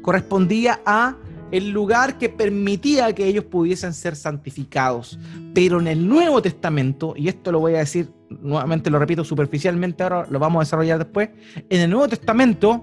[0.02, 1.16] correspondía a
[1.50, 5.18] el lugar que permitía que ellos pudiesen ser santificados.
[5.54, 10.02] Pero en el Nuevo Testamento, y esto lo voy a decir nuevamente, lo repito superficialmente,
[10.02, 11.30] ahora lo vamos a desarrollar después,
[11.68, 12.82] en el Nuevo Testamento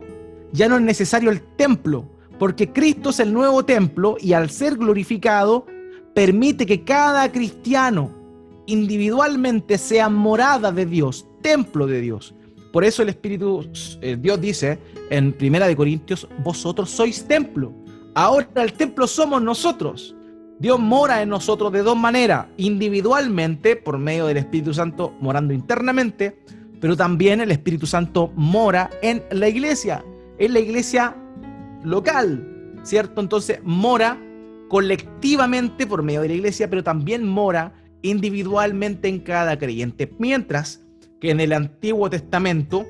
[0.52, 4.76] ya no es necesario el templo, porque Cristo es el nuevo templo y al ser
[4.76, 5.68] glorificado
[6.16, 8.10] permite que cada cristiano
[8.66, 12.34] individualmente sea morada de Dios, templo de Dios.
[12.72, 13.70] Por eso el Espíritu,
[14.02, 14.80] eh, Dios dice
[15.12, 17.74] en Primera de Corintios, vosotros sois templo.
[18.16, 20.16] Ahora el templo somos nosotros.
[20.58, 26.40] Dios mora en nosotros de dos maneras, individualmente por medio del Espíritu Santo morando internamente,
[26.80, 30.04] pero también el Espíritu Santo mora en la iglesia,
[30.38, 31.14] en la iglesia
[31.84, 33.20] local, ¿cierto?
[33.20, 34.18] Entonces mora
[34.70, 40.12] colectivamente por medio de la iglesia, pero también mora individualmente en cada creyente.
[40.20, 40.82] Mientras
[41.20, 42.86] que en el Antiguo Testamento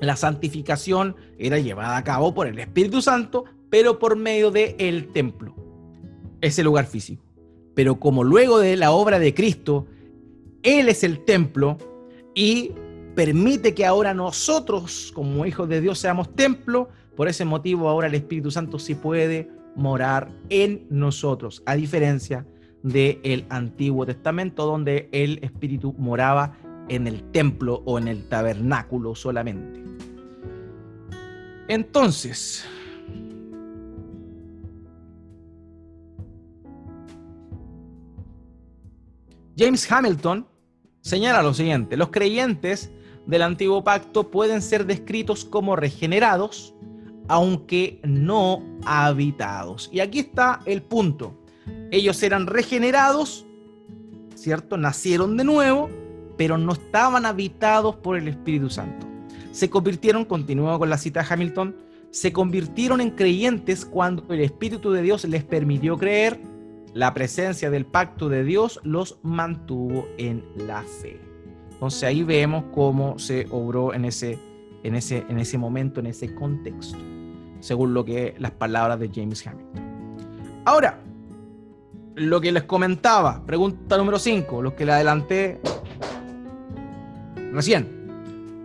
[0.00, 5.12] la santificación era llevada a cabo por el Espíritu Santo, pero por medio del el
[5.12, 5.54] templo,
[6.40, 7.24] ese lugar físico.
[7.74, 9.86] Pero como luego de la obra de Cristo,
[10.62, 11.78] Él es el templo
[12.34, 12.72] y
[13.14, 18.14] permite que ahora nosotros, como hijos de Dios, seamos templo, por ese motivo ahora el
[18.14, 22.46] Espíritu Santo sí puede morar en nosotros, a diferencia
[22.82, 26.56] del Antiguo Testamento, donde el Espíritu moraba
[26.88, 29.82] en el templo o en el tabernáculo solamente.
[31.68, 32.64] Entonces,
[39.56, 40.46] James Hamilton
[41.00, 42.90] señala lo siguiente, los creyentes
[43.26, 46.74] del antiguo pacto pueden ser descritos como regenerados,
[47.28, 49.88] aunque no habitados.
[49.92, 51.38] Y aquí está el punto.
[51.90, 53.46] Ellos eran regenerados,
[54.34, 54.76] ¿cierto?
[54.76, 55.90] Nacieron de nuevo,
[56.36, 59.06] pero no estaban habitados por el Espíritu Santo.
[59.52, 61.76] Se convirtieron, continúo con la cita de Hamilton,
[62.10, 66.40] se convirtieron en creyentes cuando el Espíritu de Dios les permitió creer,
[66.94, 71.20] la presencia del pacto de Dios los mantuvo en la fe.
[71.72, 74.38] Entonces ahí vemos cómo se obró en ese,
[74.82, 76.98] en ese, en ese momento, en ese contexto,
[77.60, 79.88] según lo que las palabras de James Hamilton.
[80.64, 81.00] Ahora,
[82.14, 85.60] lo que les comentaba, pregunta número 5, los que le adelanté
[87.52, 87.96] recién.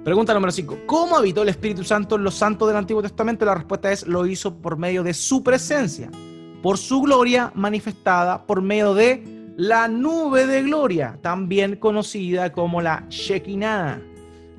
[0.03, 0.79] Pregunta número 5.
[0.85, 3.45] ¿Cómo habitó el Espíritu Santo en los santos del Antiguo Testamento?
[3.45, 6.09] La respuesta es, lo hizo por medio de su presencia,
[6.61, 9.23] por su gloria manifestada, por medio de
[9.55, 14.01] la nube de gloria, también conocida como la Shekinah.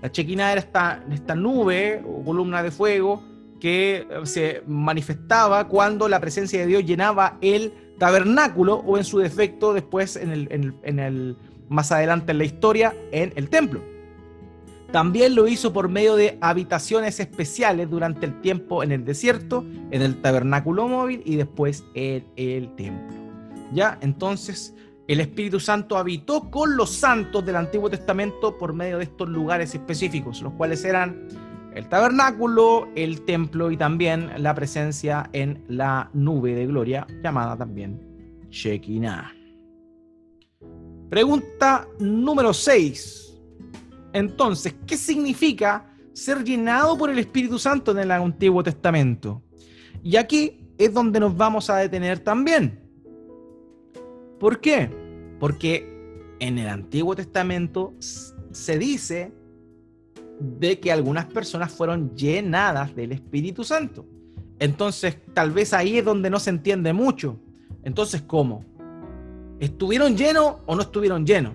[0.01, 6.21] La Shekinah era esta, esta nube o columna de fuego que se manifestaba cuando la
[6.21, 11.37] presencia de Dios llenaba el tabernáculo o en su defecto después en el, en el
[11.69, 13.81] más adelante en la historia en el templo.
[14.93, 20.03] También lo hizo por medio de habitaciones especiales durante el tiempo en el desierto, en
[20.03, 23.17] el tabernáculo móvil y después en el templo.
[23.73, 24.73] Ya, entonces
[25.09, 29.75] el Espíritu Santo habitó con los santos del Antiguo Testamento por medio de estos lugares
[29.75, 31.27] específicos, los cuales eran
[31.75, 38.01] el tabernáculo, el templo y también la presencia en la nube de gloria, llamada también
[38.49, 39.33] Shekinah.
[41.11, 43.41] Pregunta número 6.
[44.13, 49.43] Entonces, ¿qué significa ser llenado por el Espíritu Santo en el Antiguo Testamento?
[50.03, 52.81] Y aquí es donde nos vamos a detener también.
[54.39, 54.91] ¿Por qué?
[55.41, 59.33] Porque en el Antiguo Testamento se dice
[60.59, 64.07] de que algunas personas fueron llenadas del Espíritu Santo.
[64.59, 67.39] Entonces, tal vez ahí es donde no se entiende mucho.
[67.83, 68.65] Entonces, ¿cómo?
[69.61, 71.55] ¿Estuvieron llenos o no estuvieron llenos?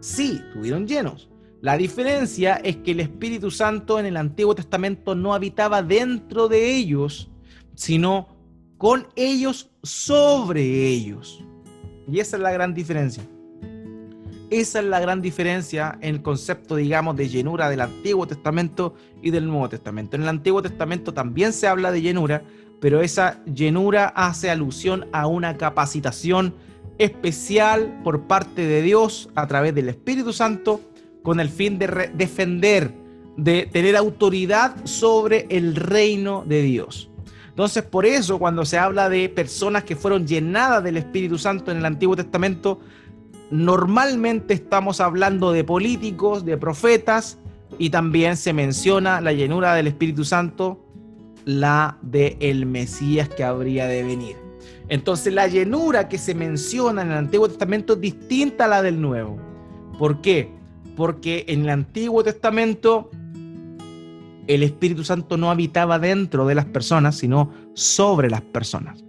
[0.00, 1.28] sí, estuvieron llenos.
[1.60, 6.74] La diferencia es que el Espíritu Santo en el Antiguo Testamento no habitaba dentro de
[6.74, 7.30] ellos,
[7.74, 8.28] sino
[8.78, 11.44] con ellos sobre ellos.
[12.10, 13.22] Y esa es la gran diferencia.
[14.50, 19.30] Esa es la gran diferencia en el concepto, digamos, de llenura del Antiguo Testamento y
[19.30, 20.16] del Nuevo Testamento.
[20.16, 22.42] En el Antiguo Testamento también se habla de llenura,
[22.80, 26.52] pero esa llenura hace alusión a una capacitación
[26.98, 30.80] especial por parte de Dios a través del Espíritu Santo
[31.22, 32.92] con el fin de defender,
[33.36, 37.08] de tener autoridad sobre el reino de Dios.
[37.50, 41.78] Entonces, por eso cuando se habla de personas que fueron llenadas del Espíritu Santo en
[41.78, 42.80] el Antiguo Testamento,
[43.50, 47.38] normalmente estamos hablando de políticos, de profetas,
[47.78, 50.84] y también se menciona la llenura del Espíritu Santo,
[51.44, 54.36] la de el Mesías que habría de venir.
[54.88, 59.00] Entonces la llenura que se menciona en el Antiguo Testamento es distinta a la del
[59.00, 59.38] Nuevo.
[59.98, 60.50] ¿Por qué?
[60.96, 63.10] Porque en el Antiguo Testamento
[64.46, 69.04] el Espíritu Santo no habitaba dentro de las personas, sino sobre las personas.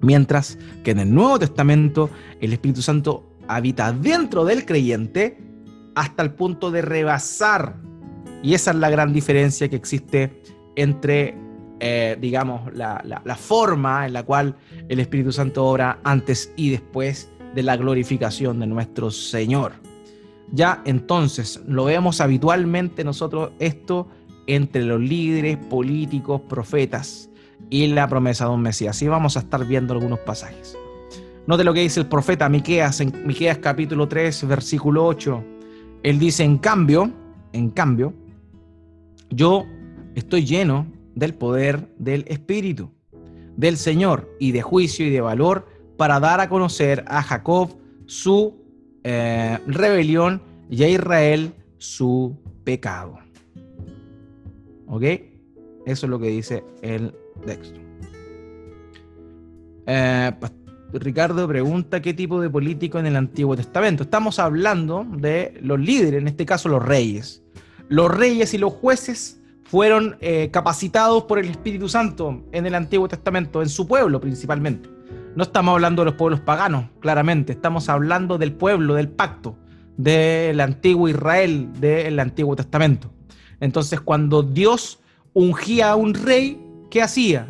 [0.00, 2.10] Mientras que en el Nuevo Testamento
[2.40, 5.38] el Espíritu Santo habita dentro del creyente
[5.94, 7.76] hasta el punto de rebasar.
[8.42, 10.42] Y esa es la gran diferencia que existe
[10.76, 11.34] entre
[11.78, 14.56] eh, digamos, la, forma en la cual
[14.88, 19.72] el Espíritu Santo obra antes y después de la glorificación de nuestro Señor.
[20.52, 24.08] Ya entonces lo vemos habitualmente nosotros esto
[24.46, 27.28] entre los líderes, políticos, profetas
[27.68, 29.02] y la promesa de un Mesías.
[29.02, 30.78] Y vamos a estar viendo algunos pasajes.
[31.46, 35.44] Note lo que dice el profeta Miqueas en Miqueas capítulo 3, versículo 8.
[36.02, 37.12] Él dice, en cambio,
[37.52, 38.12] en cambio,
[39.30, 39.64] yo
[40.16, 42.90] estoy lleno del poder del Espíritu.
[43.56, 45.66] del Señor y de juicio y de valor
[45.96, 47.70] para dar a conocer a Jacob
[48.04, 48.54] su
[49.02, 53.18] eh, rebelión y a Israel su pecado.
[54.88, 55.02] ¿Ok?
[55.86, 57.14] Eso es lo que dice el
[57.46, 57.80] texto.
[59.86, 60.32] Eh,
[60.92, 64.04] Ricardo pregunta qué tipo de político en el Antiguo Testamento.
[64.04, 67.42] Estamos hablando de los líderes, en este caso los reyes.
[67.88, 73.08] Los reyes y los jueces fueron eh, capacitados por el Espíritu Santo en el Antiguo
[73.08, 74.88] Testamento, en su pueblo principalmente.
[75.34, 79.58] No estamos hablando de los pueblos paganos, claramente, estamos hablando del pueblo, del pacto,
[79.96, 83.12] del antiguo Israel, del Antiguo Testamento.
[83.60, 85.00] Entonces, cuando Dios
[85.34, 86.60] ungía a un rey,
[86.90, 87.48] ¿qué hacía?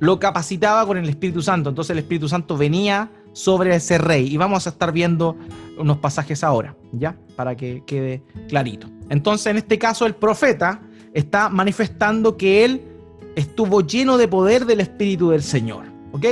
[0.00, 1.70] Lo capacitaba con el Espíritu Santo.
[1.70, 4.26] Entonces el Espíritu Santo venía sobre ese rey.
[4.32, 5.36] Y vamos a estar viendo
[5.78, 7.16] unos pasajes ahora, ¿ya?
[7.36, 8.88] Para que quede clarito.
[9.08, 10.80] Entonces, en este caso, el profeta
[11.14, 12.82] está manifestando que él
[13.36, 16.26] estuvo lleno de poder del Espíritu del Señor, ¿ok?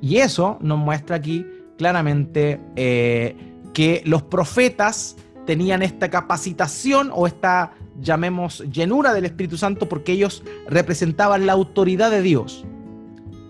[0.00, 1.46] Y eso nos muestra aquí
[1.76, 3.36] claramente eh,
[3.74, 10.42] que los profetas tenían esta capacitación o esta, llamemos, llenura del Espíritu Santo porque ellos
[10.68, 12.64] representaban la autoridad de Dios.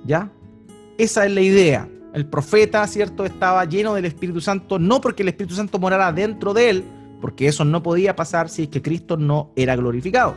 [0.07, 0.30] ¿Ya?
[0.98, 1.88] Esa es la idea.
[2.14, 3.26] El profeta, ¿cierto?
[3.26, 6.84] Estaba lleno del Espíritu Santo, no porque el Espíritu Santo morara dentro de él,
[7.20, 10.34] porque eso no podía pasar si es que Cristo no era glorificado,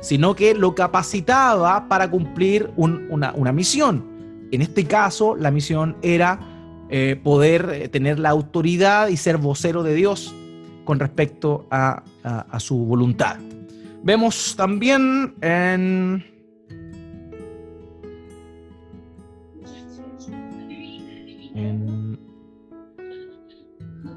[0.00, 4.04] sino que lo capacitaba para cumplir una, misión.
[4.50, 6.40] En este caso, la misión era
[6.88, 10.34] eh, poder eh, tener la autoridad y ser vocero de Dios
[10.86, 12.02] con respecto a,
[12.58, 13.36] su voluntad.
[14.02, 16.24] Vemos también en...
[16.24, 16.37] en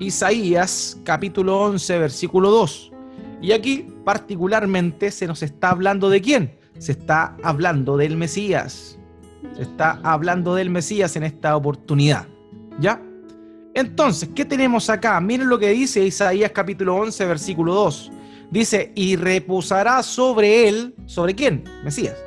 [0.02, 2.92] Isaías capítulo 11 versículo 2.
[3.40, 6.58] Y aquí particularmente se nos está hablando de quién?
[6.80, 8.98] Se está hablando del Mesías.
[9.56, 12.28] Se está hablando del Mesías en esta oportunidad.
[12.80, 13.00] ¿Ya?
[13.76, 15.22] Entonces, ¿qué tenemos acá?
[15.22, 18.12] Miren lo que dice Isaías capítulo 11, versículo 2.
[18.50, 21.64] Dice, y reposará sobre él, ¿sobre quién?
[21.84, 22.18] Mesías.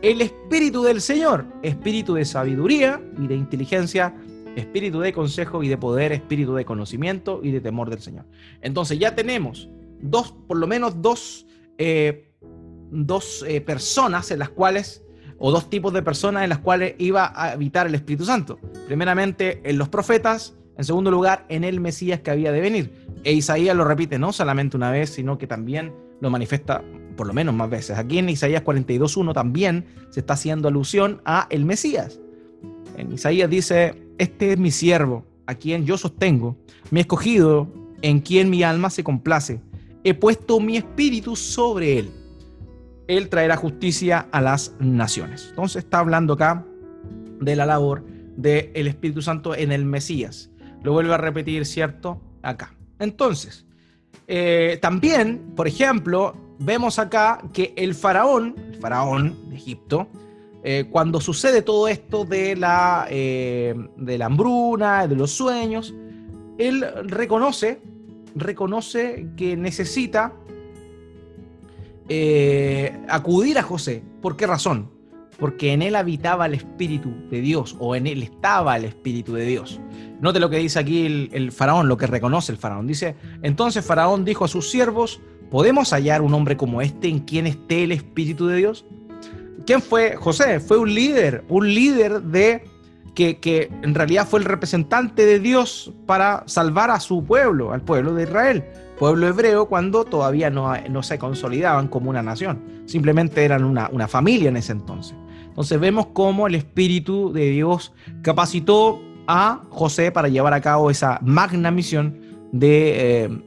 [0.00, 4.14] El espíritu del Señor, espíritu de sabiduría y de inteligencia,
[4.56, 8.24] espíritu de consejo y de poder, espíritu de conocimiento y de temor del Señor.
[8.62, 9.68] Entonces ya tenemos
[10.00, 11.46] dos, por lo menos dos,
[11.78, 12.30] eh,
[12.90, 15.04] dos eh, personas en las cuales,
[15.38, 18.58] o dos tipos de personas en las cuales iba a habitar el Espíritu Santo.
[18.86, 22.92] Primeramente en los profetas en segundo lugar, en el Mesías que había de venir.
[23.24, 26.82] E Isaías lo repite no solamente una vez, sino que también lo manifiesta
[27.16, 27.96] por lo menos más veces.
[27.96, 32.20] Aquí en Isaías 42.1 también se está haciendo alusión a el Mesías.
[32.98, 36.56] En Isaías dice, este es mi siervo, a quien yo sostengo,
[36.90, 37.68] mi escogido,
[38.02, 39.60] en quien mi alma se complace.
[40.04, 42.10] He puesto mi espíritu sobre él.
[43.08, 45.46] Él traerá justicia a las naciones.
[45.50, 46.64] Entonces está hablando acá
[47.40, 48.04] de la labor
[48.36, 50.50] del Espíritu Santo en el Mesías.
[50.82, 52.20] Lo vuelvo a repetir, ¿cierto?
[52.42, 52.74] Acá.
[52.98, 53.66] Entonces,
[54.28, 60.08] eh, también, por ejemplo, vemos acá que el faraón, el faraón de Egipto,
[60.62, 65.94] eh, cuando sucede todo esto de la, eh, de la hambruna, de los sueños,
[66.58, 67.80] él reconoce,
[68.34, 70.32] reconoce que necesita
[73.08, 74.02] acudir a José.
[74.22, 74.96] ¿Por qué razón?
[75.38, 79.44] porque en él habitaba el Espíritu de Dios, o en él estaba el Espíritu de
[79.44, 79.80] Dios.
[80.20, 82.86] Note lo que dice aquí el, faraón, lo que reconoce el faraón.
[82.86, 87.46] Dice, entonces faraón dijo a sus siervos, ¿podemos hallar un hombre como este en quien
[87.46, 88.86] esté el Espíritu de Dios?
[89.66, 90.60] ¿Quién fue José?
[90.60, 92.64] Fue un líder, un líder de
[93.14, 97.82] que, que, en realidad fue el representante de Dios para salvar a su pueblo, al
[97.82, 98.64] pueblo de Israel,
[98.98, 104.50] pueblo hebreo, cuando todavía no, se consolidaban como una nación, simplemente eran una, una familia
[104.50, 105.16] en ese entonces.
[105.48, 107.92] Entonces vemos cómo el Espíritu de Dios
[108.22, 112.20] capacitó a José para llevar a cabo esa magna misión
[112.52, 113.42] de eh,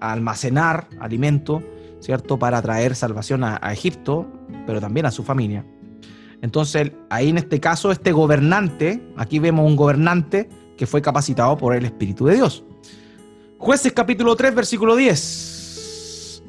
[0.00, 1.62] almacenar alimento,
[2.00, 2.38] ¿cierto?
[2.38, 4.26] Para traer salvación a, Egipto,
[4.66, 5.64] pero también a su familia.
[6.42, 11.74] Entonces, ahí en este caso, este gobernante, aquí vemos un gobernante que fue capacitado por
[11.74, 12.64] el Espíritu de Dios.
[13.58, 15.58] Jueces capítulo 3, versículo 10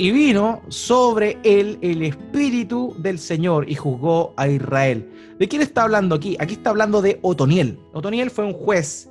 [0.01, 5.07] y vino sobre él el Espíritu del Señor y juzgó a Israel.
[5.37, 6.35] ¿De quién está hablando aquí?
[6.39, 7.77] Aquí está hablando de Otoniel.
[7.93, 9.09] Otoniel fue un juez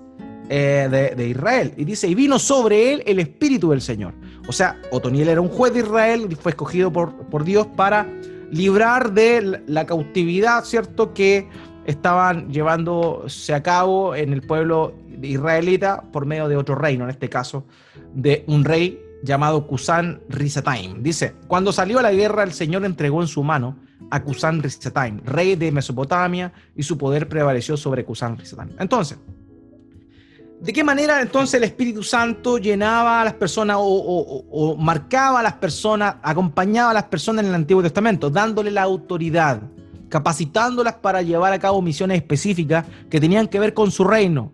[0.49, 4.14] eh, de, Israel y dice, y vino sobre él el Espíritu del Señor.
[4.51, 8.09] O sea, Otoniel era un juez de Israel y fue escogido por, por Dios para
[8.51, 11.14] librar de la cautividad, ¿cierto?
[11.14, 11.48] Que
[11.86, 14.92] estaban llevándose a cabo en el pueblo
[15.22, 17.64] israelita por medio de otro reino, en este caso
[18.12, 21.01] de un rey llamado Kusan Risataim.
[21.01, 23.76] Dice, cuando salió a la guerra el Señor entregó en su mano
[24.11, 28.70] a Kusan Risetaim, rey de Mesopotamia, y su poder prevaleció sobre Kusan Risetaim.
[28.80, 29.16] Entonces,
[30.61, 35.54] ¿de qué manera entonces el Espíritu Santo llenaba a las personas o, marcaba a las
[35.54, 39.62] personas, acompañaba a las personas en el Antiguo Testamento, dándole la autoridad,
[40.08, 44.52] capacitándolas para llevar a cabo misiones específicas que tenían que ver con su reino?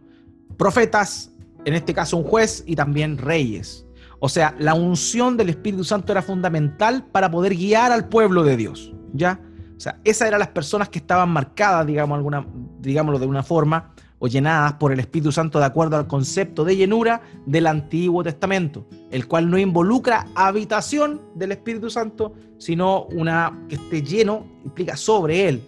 [0.56, 1.32] Profetas,
[1.64, 3.86] en este caso un juez y también reyes.
[4.18, 8.56] O sea, la unción del Espíritu Santo era fundamental para poder guiar al pueblo de
[8.56, 9.40] Dios, ¿ya?
[9.76, 12.46] O sea, esas eran las personas que estaban marcadas, digamos, alguna,
[12.80, 16.76] digámoslo de una forma, o llenadas por el Espíritu Santo de acuerdo al concepto de
[16.76, 23.74] llenura del Antiguo Testamento, el cual no involucra habitación del Espíritu Santo, sino una que
[23.76, 25.62] esté lleno, implica sobre él.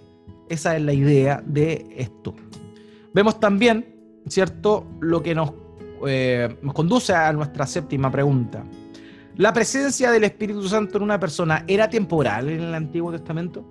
[0.48, 2.34] Esa es la idea de esto.
[3.12, 5.52] Vemos también, ¿cierto?, lo que nos
[6.06, 8.64] eh, nos conduce a nuestra séptima pregunta.
[9.36, 13.64] ¿La presencia del Espíritu Santo en una persona era temporal en el Antiguo Testamento?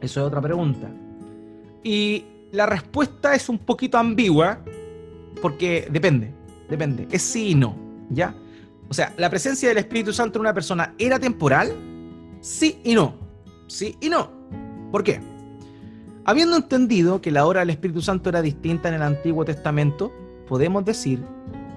[0.00, 0.90] Eso es otra pregunta.
[1.82, 4.60] Y la respuesta es un poquito ambigua
[5.40, 6.32] porque depende,
[6.68, 7.76] depende, es sí y no,
[8.10, 8.34] ¿ya?
[8.88, 11.74] O sea, la presencia del Espíritu Santo en una persona era temporal,
[12.40, 13.14] sí y no,
[13.66, 14.30] sí y no.
[14.90, 15.20] ¿Por qué?
[16.24, 20.12] Habiendo entendido que la hora del Espíritu Santo era distinta en el Antiguo Testamento,
[20.48, 21.22] podemos decir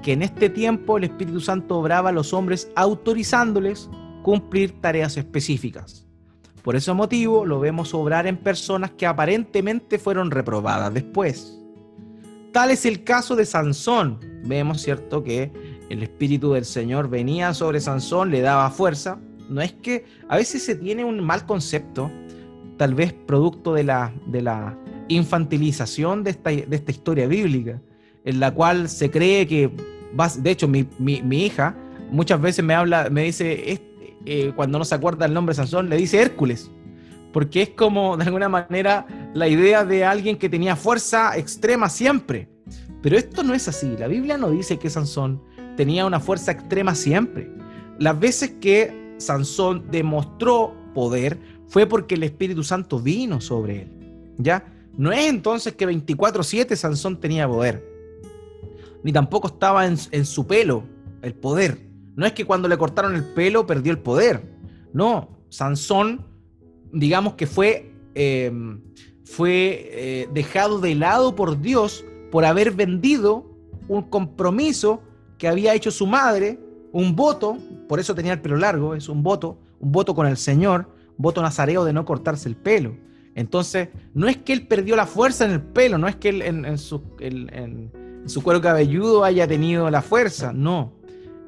[0.01, 3.89] que en este tiempo el Espíritu Santo obraba a los hombres autorizándoles
[4.23, 6.07] cumplir tareas específicas.
[6.63, 11.57] Por ese motivo lo vemos obrar en personas que aparentemente fueron reprobadas después.
[12.51, 14.19] Tal es el caso de Sansón.
[14.43, 15.51] Vemos, ¿cierto?, que
[15.89, 19.19] el Espíritu del Señor venía sobre Sansón, le daba fuerza.
[19.49, 22.11] No es que a veces se tiene un mal concepto,
[22.77, 27.81] tal vez producto de la, infantilización de esta, de esta historia bíblica
[28.23, 29.71] en la cual se cree que,
[30.37, 30.87] de hecho, mi,
[31.31, 31.75] hija
[32.11, 33.71] muchas veces me habla, me dice,
[34.25, 36.71] eh, cuando no se acuerda el nombre de Sansón, le dice Hércules,
[37.33, 42.49] porque es como, de alguna manera, la idea de alguien que tenía fuerza extrema siempre.
[43.01, 45.41] Pero esto no es así, la Biblia no dice que Sansón
[45.75, 47.49] tenía una fuerza extrema siempre.
[47.97, 53.97] Las veces que Sansón demostró poder fue porque el Espíritu Santo vino sobre él.
[54.37, 54.65] ¿Ya?
[54.97, 57.91] No es entonces que 24/7 Sansón tenía poder
[59.03, 60.83] ni tampoco estaba en, su pelo
[61.21, 61.90] el poder.
[62.21, 64.43] No es que cuando le cortaron el pelo perdió el poder.
[64.93, 66.23] No, Sansón,
[66.93, 68.79] digamos que fue, em,
[69.25, 73.49] fue eh, dejado de lado por Dios por haber vendido
[73.87, 75.01] un compromiso
[75.39, 76.59] que había hecho su madre,
[76.91, 77.57] un voto,
[77.89, 81.41] por eso tenía el pelo largo, es un voto, un voto con el Señor, voto
[81.41, 82.95] nazareo de no cortarse el pelo.
[83.33, 86.43] Entonces, no es que él perdió la fuerza en el pelo, no es que él
[86.43, 87.01] en, su,
[88.27, 91.00] su cuero cabelludo haya tenido la fuerza, no.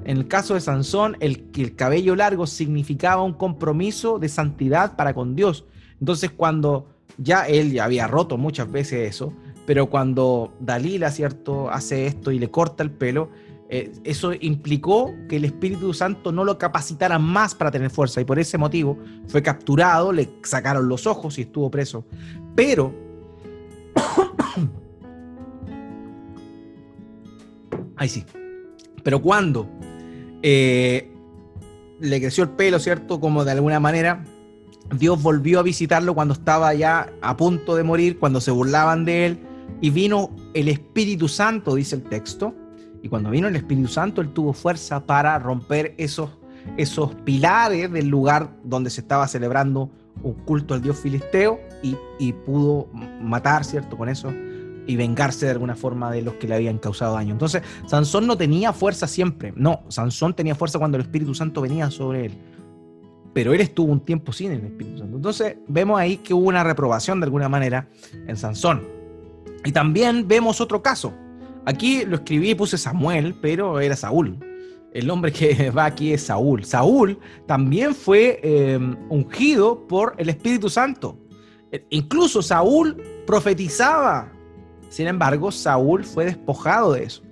[0.05, 5.13] En el caso de Sansón, el, el cabello largo significaba un compromiso de santidad para
[5.13, 5.65] con Dios.
[5.99, 6.87] Entonces, cuando
[7.17, 9.33] ya él ya había roto muchas veces eso,
[9.65, 13.29] pero cuando Dalila, ¿cierto?, hace esto y le corta el pelo,
[13.69, 18.25] eh, eso implicó que el Espíritu Santo no lo capacitara más para tener fuerza y
[18.25, 22.05] por ese motivo fue capturado, le sacaron los ojos y estuvo preso.
[22.55, 22.93] Pero
[27.95, 28.25] Ahí sí.
[29.03, 29.69] Pero cuando
[30.43, 31.09] eh,
[31.99, 33.19] le creció el pelo, ¿cierto?
[33.19, 34.23] Como de alguna manera,
[34.97, 39.25] Dios volvió a visitarlo cuando estaba ya a punto de morir, cuando se burlaban de
[39.25, 39.39] él,
[39.81, 42.53] y vino el Espíritu Santo, dice el texto.
[43.01, 46.29] Y cuando vino el Espíritu Santo, él tuvo fuerza para romper esos,
[46.77, 49.89] esos pilares del lugar donde se estaba celebrando
[50.21, 52.87] un culto al dios filisteo y, y pudo
[53.21, 53.97] matar, ¿cierto?
[53.97, 54.31] Con eso
[54.85, 57.31] y vengarse de alguna forma de los que le habían causado daño.
[57.31, 59.53] Entonces, Sansón no tenía fuerza siempre.
[59.55, 62.37] No, Sansón tenía fuerza cuando el Espíritu Santo venía sobre él.
[63.33, 65.15] Pero él estuvo un tiempo sin el Espíritu Santo.
[65.15, 67.87] Entonces, vemos ahí que hubo una reprobación de alguna manera
[68.27, 68.83] en Sansón.
[69.65, 71.13] Y también vemos otro caso.
[71.65, 74.37] Aquí lo escribí y puse Samuel, pero era Saúl.
[74.93, 76.65] El nombre que va aquí es Saúl.
[76.65, 77.17] Saúl
[77.47, 78.77] también fue eh,
[79.09, 81.17] ungido por el Espíritu Santo.
[81.89, 84.31] Incluso Saúl profetizaba
[84.93, 87.23] sin embargo, Saúl fue despojado de eso.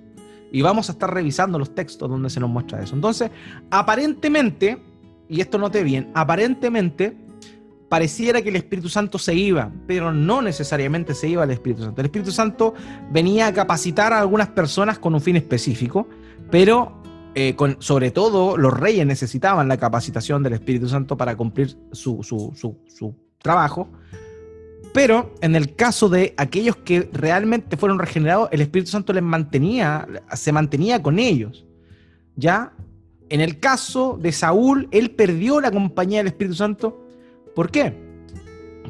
[0.50, 2.96] Y vamos a estar revisando los textos donde se nos muestra eso.
[2.96, 3.30] Entonces,
[3.70, 4.82] aparentemente,
[5.28, 7.16] y esto note bien, aparentemente
[7.88, 12.00] pareciera que el Espíritu Santo se iba, pero no necesariamente se iba el Espíritu Santo.
[12.00, 12.74] El Espíritu Santo
[13.12, 16.08] venía a capacitar a algunas personas con un fin específico,
[16.50, 17.00] pero
[17.36, 23.14] eh, sobre todo los reyes necesitaban la capacitación del Espíritu Santo para cumplir su, su
[23.38, 23.88] trabajo.
[24.92, 30.06] Pero en el caso de aquellos que realmente fueron regenerados, el Espíritu Santo les mantenía,
[30.34, 31.64] se mantenía con ellos.
[32.36, 32.72] ¿Ya?
[33.28, 37.06] En el caso de Saúl, él perdió la compañía del Espíritu Santo.
[37.54, 38.12] ¿Por qué?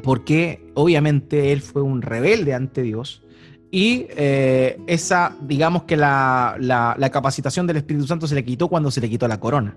[0.03, 3.23] porque obviamente él fue un rebelde ante Dios
[3.71, 8.91] y eh, esa, digamos que la, la, capacitación del Espíritu Santo se le quitó cuando
[8.91, 9.75] se le quitó la corona,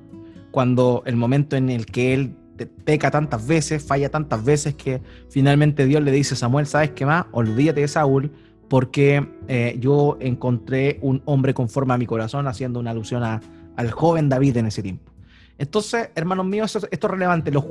[0.51, 5.85] cuando el momento en el que él peca tantas veces, falla tantas veces que finalmente
[5.85, 7.27] Dios le dice a Samuel, ¿sabes qué más?
[7.33, 8.33] Olvídate de Saúl
[8.69, 14.29] porque eh, yo encontré un hombre conforme a mi corazón, haciendo una alusión al joven
[14.29, 15.13] David en ese tiempo.
[15.59, 17.51] Entonces, hermanos míos, esto, es relevante.
[17.51, 17.65] Los,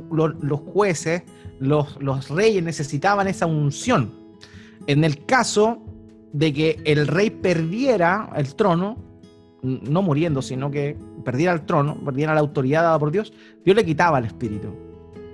[0.73, 1.23] jueces,
[1.59, 4.11] los, los reyes necesitaban esa unción.
[4.87, 5.83] En el caso
[6.33, 8.97] de que el rey perdiera el trono,
[9.65, 13.85] no muriendo, sino que perdiera el trono, perdiera la autoridad dada por Dios, Dios le
[13.85, 14.69] quitaba el espíritu.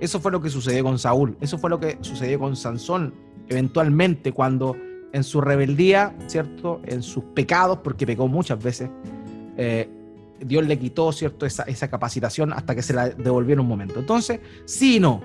[0.00, 3.14] Eso fue lo que sucedió con Saúl, eso fue lo que sucedió con Sansón,
[3.48, 4.76] eventualmente cuando
[5.12, 6.80] en su rebeldía, ¿cierto?
[6.84, 8.90] En sus pecados, porque pecó muchas veces,
[9.56, 9.88] eh,
[10.40, 11.46] Dios le quitó, ¿cierto?
[11.46, 14.00] Esa, esa, capacitación hasta que se la devolvió en un momento.
[14.00, 15.20] Entonces, si no,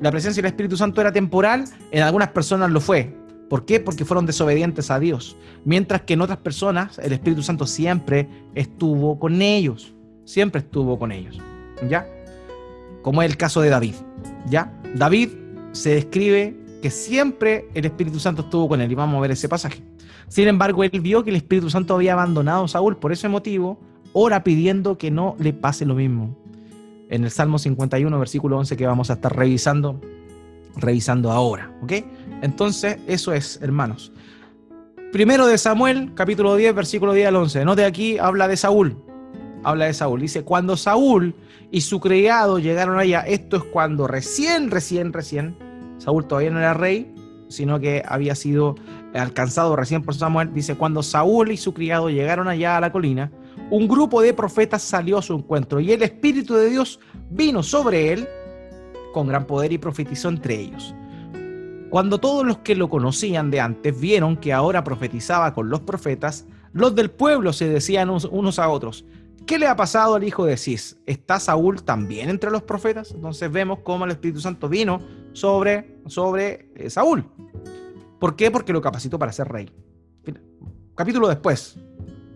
[0.00, 3.14] la presencia del Espíritu Santo era temporal, en algunas personas lo fue.
[3.50, 3.80] ¿Por qué?
[3.80, 5.36] Porque fueron desobedientes a Dios.
[5.64, 9.92] Mientras que en otras personas el Espíritu Santo siempre estuvo con ellos.
[10.24, 11.36] Siempre estuvo con ellos.
[11.88, 12.06] ¿Ya?
[13.02, 13.96] Como es el caso de David.
[14.48, 14.72] ¿Ya?
[14.94, 15.30] David
[15.72, 19.48] se describe que siempre el Espíritu Santo estuvo con él y vamos a ver ese
[19.48, 19.82] pasaje.
[20.28, 23.80] Sin embargo, él vio que el Espíritu Santo había abandonado a Saúl, por ese motivo,
[24.12, 26.36] ora pidiendo que no le pase lo mismo.
[27.08, 30.00] En el Salmo 51, versículo 11, que vamos a estar revisando,
[30.76, 31.94] revisando ahora, ¿ok?
[32.42, 34.12] Entonces, eso es, hermanos.
[35.12, 37.64] Primero de Samuel, capítulo 10, versículo 10 al 11.
[37.64, 38.96] Note aquí, habla de Saúl.
[39.64, 40.20] Habla de Saúl.
[40.20, 41.34] Dice, cuando Saúl
[41.70, 45.56] y su criado llegaron allá, esto es cuando recién, recién, recién,
[45.98, 47.12] Saúl todavía no era rey,
[47.48, 48.76] sino que había sido
[49.12, 50.54] alcanzado recién por Samuel.
[50.54, 53.30] Dice, cuando Saúl y su criado llegaron allá a la colina,
[53.70, 58.12] un grupo de profetas salió a su encuentro y el Espíritu de Dios vino sobre
[58.12, 58.28] él
[59.12, 60.94] con gran poder y profetizó entre ellos.
[61.90, 66.46] Cuando todos los que lo conocían de antes vieron que ahora profetizaba con los profetas,
[66.72, 69.04] los del pueblo se decían unos a otros,
[69.44, 70.98] ¿qué le ha pasado al hijo de Cis?
[71.04, 73.10] ¿Está Saúl también entre los profetas?
[73.10, 75.00] Entonces vemos cómo el Espíritu Santo vino
[75.32, 77.28] sobre, sobre eh, Saúl.
[78.20, 78.52] ¿Por qué?
[78.52, 79.68] Porque lo capacitó para ser rey.
[80.94, 81.76] Capítulo después,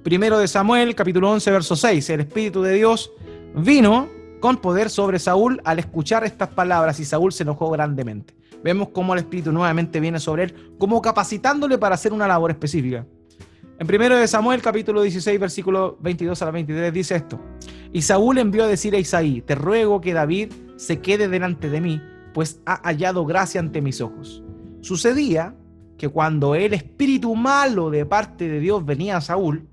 [0.02, 3.12] primero de Samuel, capítulo 11, verso 6, el Espíritu de Dios
[3.54, 4.08] vino
[4.40, 8.34] con poder sobre Saúl al escuchar estas palabras y Saúl se enojó grandemente.
[8.64, 13.06] Vemos cómo el Espíritu nuevamente viene sobre él, como capacitándole para hacer una labor específica.
[13.78, 17.38] En primero de Samuel, capítulo 16, versículo 22 a la 23, dice esto.
[17.92, 21.82] Y Saúl envió a decir a Isaí, te ruego que David se quede delante de
[21.82, 22.00] mí,
[22.32, 24.42] pues ha hallado gracia ante mis ojos.
[24.80, 25.54] Sucedía
[25.98, 29.68] que cuando el espíritu malo de parte de Dios venía a Saúl,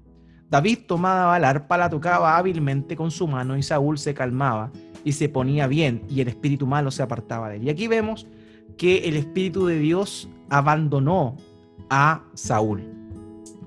[0.50, 4.70] David tomaba la arpa, la tocaba hábilmente con su mano y Saúl se calmaba
[5.06, 7.64] y se ponía bien y el espíritu malo se apartaba de él.
[7.64, 8.28] Y aquí vemos
[8.78, 11.38] que el espíritu de Dios abandonó
[11.90, 12.84] a Saúl.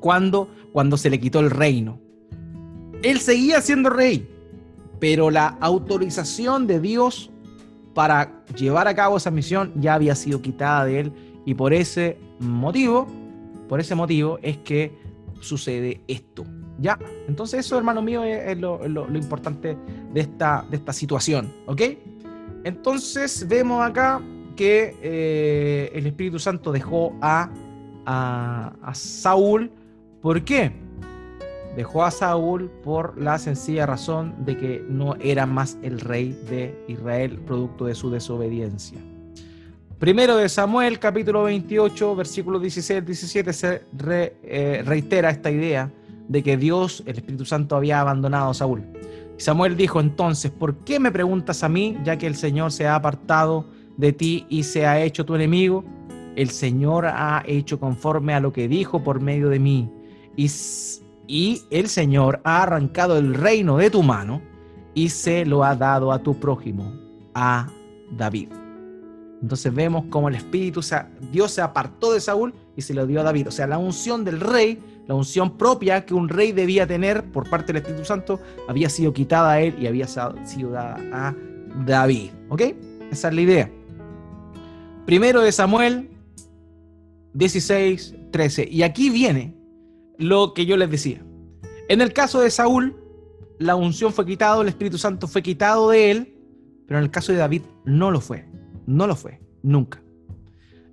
[0.00, 2.00] cuando Cuando se le quitó el reino.
[3.02, 4.28] Él seguía siendo rey,
[4.98, 7.30] pero la autorización de Dios
[7.94, 11.12] para llevar a cabo esa misión ya había sido quitada de él
[11.44, 13.06] y por ese motivo,
[13.68, 14.98] por ese motivo es que
[15.40, 16.44] sucede esto.
[16.80, 16.98] ¿Ya?
[17.28, 18.80] Entonces eso, hermano mío, es, lo,
[19.14, 19.76] importante
[20.12, 21.82] de esta, de esta situación, ¿ok?
[22.64, 24.20] Entonces vemos acá
[24.54, 27.50] que eh, el Espíritu Santo dejó a,
[28.06, 29.70] a, Saúl.
[30.20, 30.72] ¿Por qué?
[31.76, 36.84] Dejó a Saúl por la sencilla razón de que no era más el rey de
[36.88, 38.98] Israel, producto de su desobediencia.
[39.98, 43.82] Primero de Samuel, capítulo 28, versículos 16 17, se
[44.42, 45.90] eh, reitera esta idea
[46.28, 48.82] de que Dios, el Espíritu Santo, había abandonado a Saúl.
[49.36, 52.94] Samuel dijo entonces, ¿por qué me preguntas a mí, ya que el Señor se ha
[52.94, 53.66] apartado
[53.96, 55.84] de ti y se ha hecho tu enemigo?
[56.36, 59.90] El Señor ha hecho conforme a lo que dijo por medio de mí.
[60.36, 64.42] Y, el Señor ha arrancado el reino de tu mano
[64.94, 66.92] y se lo ha dado a tu prójimo,
[67.34, 67.68] a
[68.10, 68.48] David.
[69.40, 73.06] Entonces vemos cómo el Espíritu, o sea, Dios se apartó de Saúl y se lo
[73.06, 73.48] dio a David.
[73.48, 77.48] O sea, la unción del rey, la unción propia que un rey debía tener por
[77.48, 81.34] parte del Espíritu Santo, había sido quitada a él y había sido dada a
[81.86, 82.30] David.
[82.48, 82.62] ¿Ok?
[83.10, 83.70] Esa es la idea.
[85.06, 86.08] Primero de Samuel
[87.34, 88.68] 16, 13.
[88.70, 89.54] Y aquí viene
[90.18, 91.22] lo que yo les decía.
[91.88, 92.96] En el caso de Saúl,
[93.58, 96.34] la unción fue quitada, el Espíritu Santo fue quitado de él,
[96.86, 98.46] pero en el caso de David no lo fue.
[98.86, 100.02] No lo fue, nunca.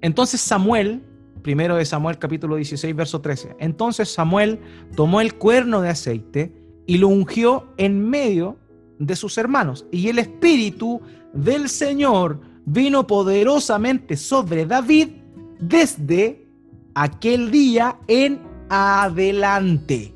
[0.02, 1.02] Entonces Samuel,
[1.42, 4.60] primero de Samuel capítulo 16, verso 13, entonces Samuel
[4.96, 6.54] tomó el cuerno de aceite
[6.86, 8.58] y lo ungió en medio
[9.00, 9.86] de sus hermanos.
[9.92, 11.02] Y el Espíritu
[11.34, 15.10] del Señor vino poderosamente sobre David
[15.60, 16.48] desde
[16.96, 20.16] aquel día en adelante.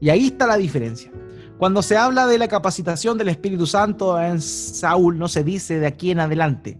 [0.00, 1.10] Y ahí está la diferencia.
[1.58, 5.86] Cuando se habla de la capacitación del Espíritu Santo en Saúl, no se dice de
[5.86, 6.78] aquí en adelante.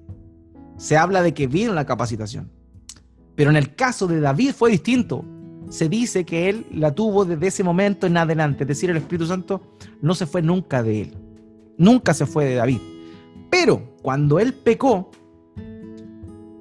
[0.76, 2.51] Se habla de que vino la capacitación.
[3.36, 5.24] Pero en el caso de David fue distinto.
[5.68, 8.64] Se dice que él la tuvo desde ese momento en adelante.
[8.64, 9.62] Es decir, el Espíritu Santo
[10.03, 11.16] no se fue nunca de él.
[11.78, 12.80] Nunca se fue de David.
[13.57, 15.13] Pero cuando él pecó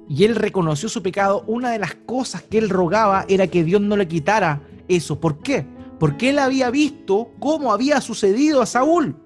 [0.08, 3.80] y él reconoció su pecado, una de las cosas que él rogaba era que Dios
[3.80, 5.18] no le quitara eso.
[5.18, 5.66] ¿Por qué?
[5.98, 9.16] Porque él había visto cómo había sucedido a Saúl,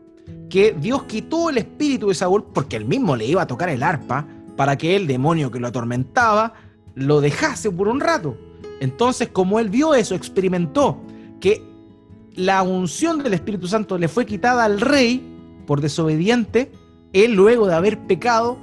[0.48, 3.82] que Dios quitó el espíritu de Saúl porque él mismo le iba a tocar el
[3.82, 6.54] arpa para que el demonio que lo atormentaba
[6.94, 8.34] lo dejase por un rato.
[8.80, 11.02] Entonces, como él vio eso, experimentó
[11.38, 11.62] que
[12.34, 15.22] la unción del Espíritu Santo le fue quitada al rey
[15.66, 16.72] por desobediente,
[17.12, 18.58] él luego de haber pecado,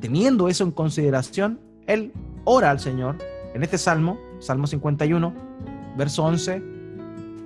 [0.00, 2.12] teniendo eso en consideración, él
[2.44, 3.16] ora al Señor
[3.54, 5.32] en este salmo, Salmo 51,
[5.96, 6.62] verso 11,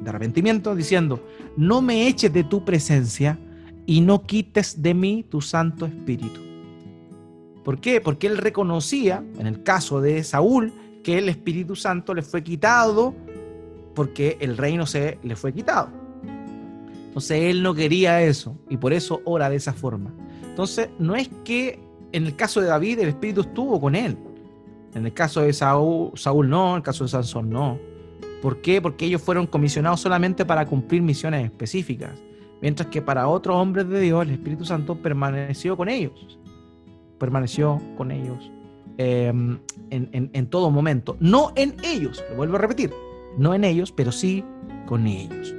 [0.01, 1.23] de arrepentimiento, diciendo,
[1.57, 3.39] no me eches de tu presencia
[3.87, 6.41] y no quites de mí tu Santo Espíritu.
[7.65, 8.01] ¿Por qué?
[8.01, 10.73] Porque él reconocía, en el caso de Saúl,
[11.05, 13.15] que el Espíritu Santo le fue quitado
[13.95, 15.91] porque el reino se le fue quitado.
[17.09, 20.13] Entonces él no quería eso y por eso ora de esa forma.
[20.59, 21.79] Entonces no es que
[22.11, 24.19] en el caso de David el Espíritu estuvo con él.
[24.93, 27.79] En el caso de Saúl, Saúl no, en el caso de Sansón no.
[28.43, 28.83] ¿Por qué?
[28.83, 32.11] Porque ellos fueron comisionados solamente para cumplir misiones específicas.
[32.61, 36.41] Mientras que para otros hombres de Dios el Espíritu Santo permaneció con ellos.
[37.21, 38.51] Permaneció con ellos
[38.97, 41.17] em, en, en todo momento.
[41.21, 42.93] No en ellos, lo vuelvo a repetir.
[43.37, 44.43] No en ellos, pero sí
[44.89, 45.55] con ellos.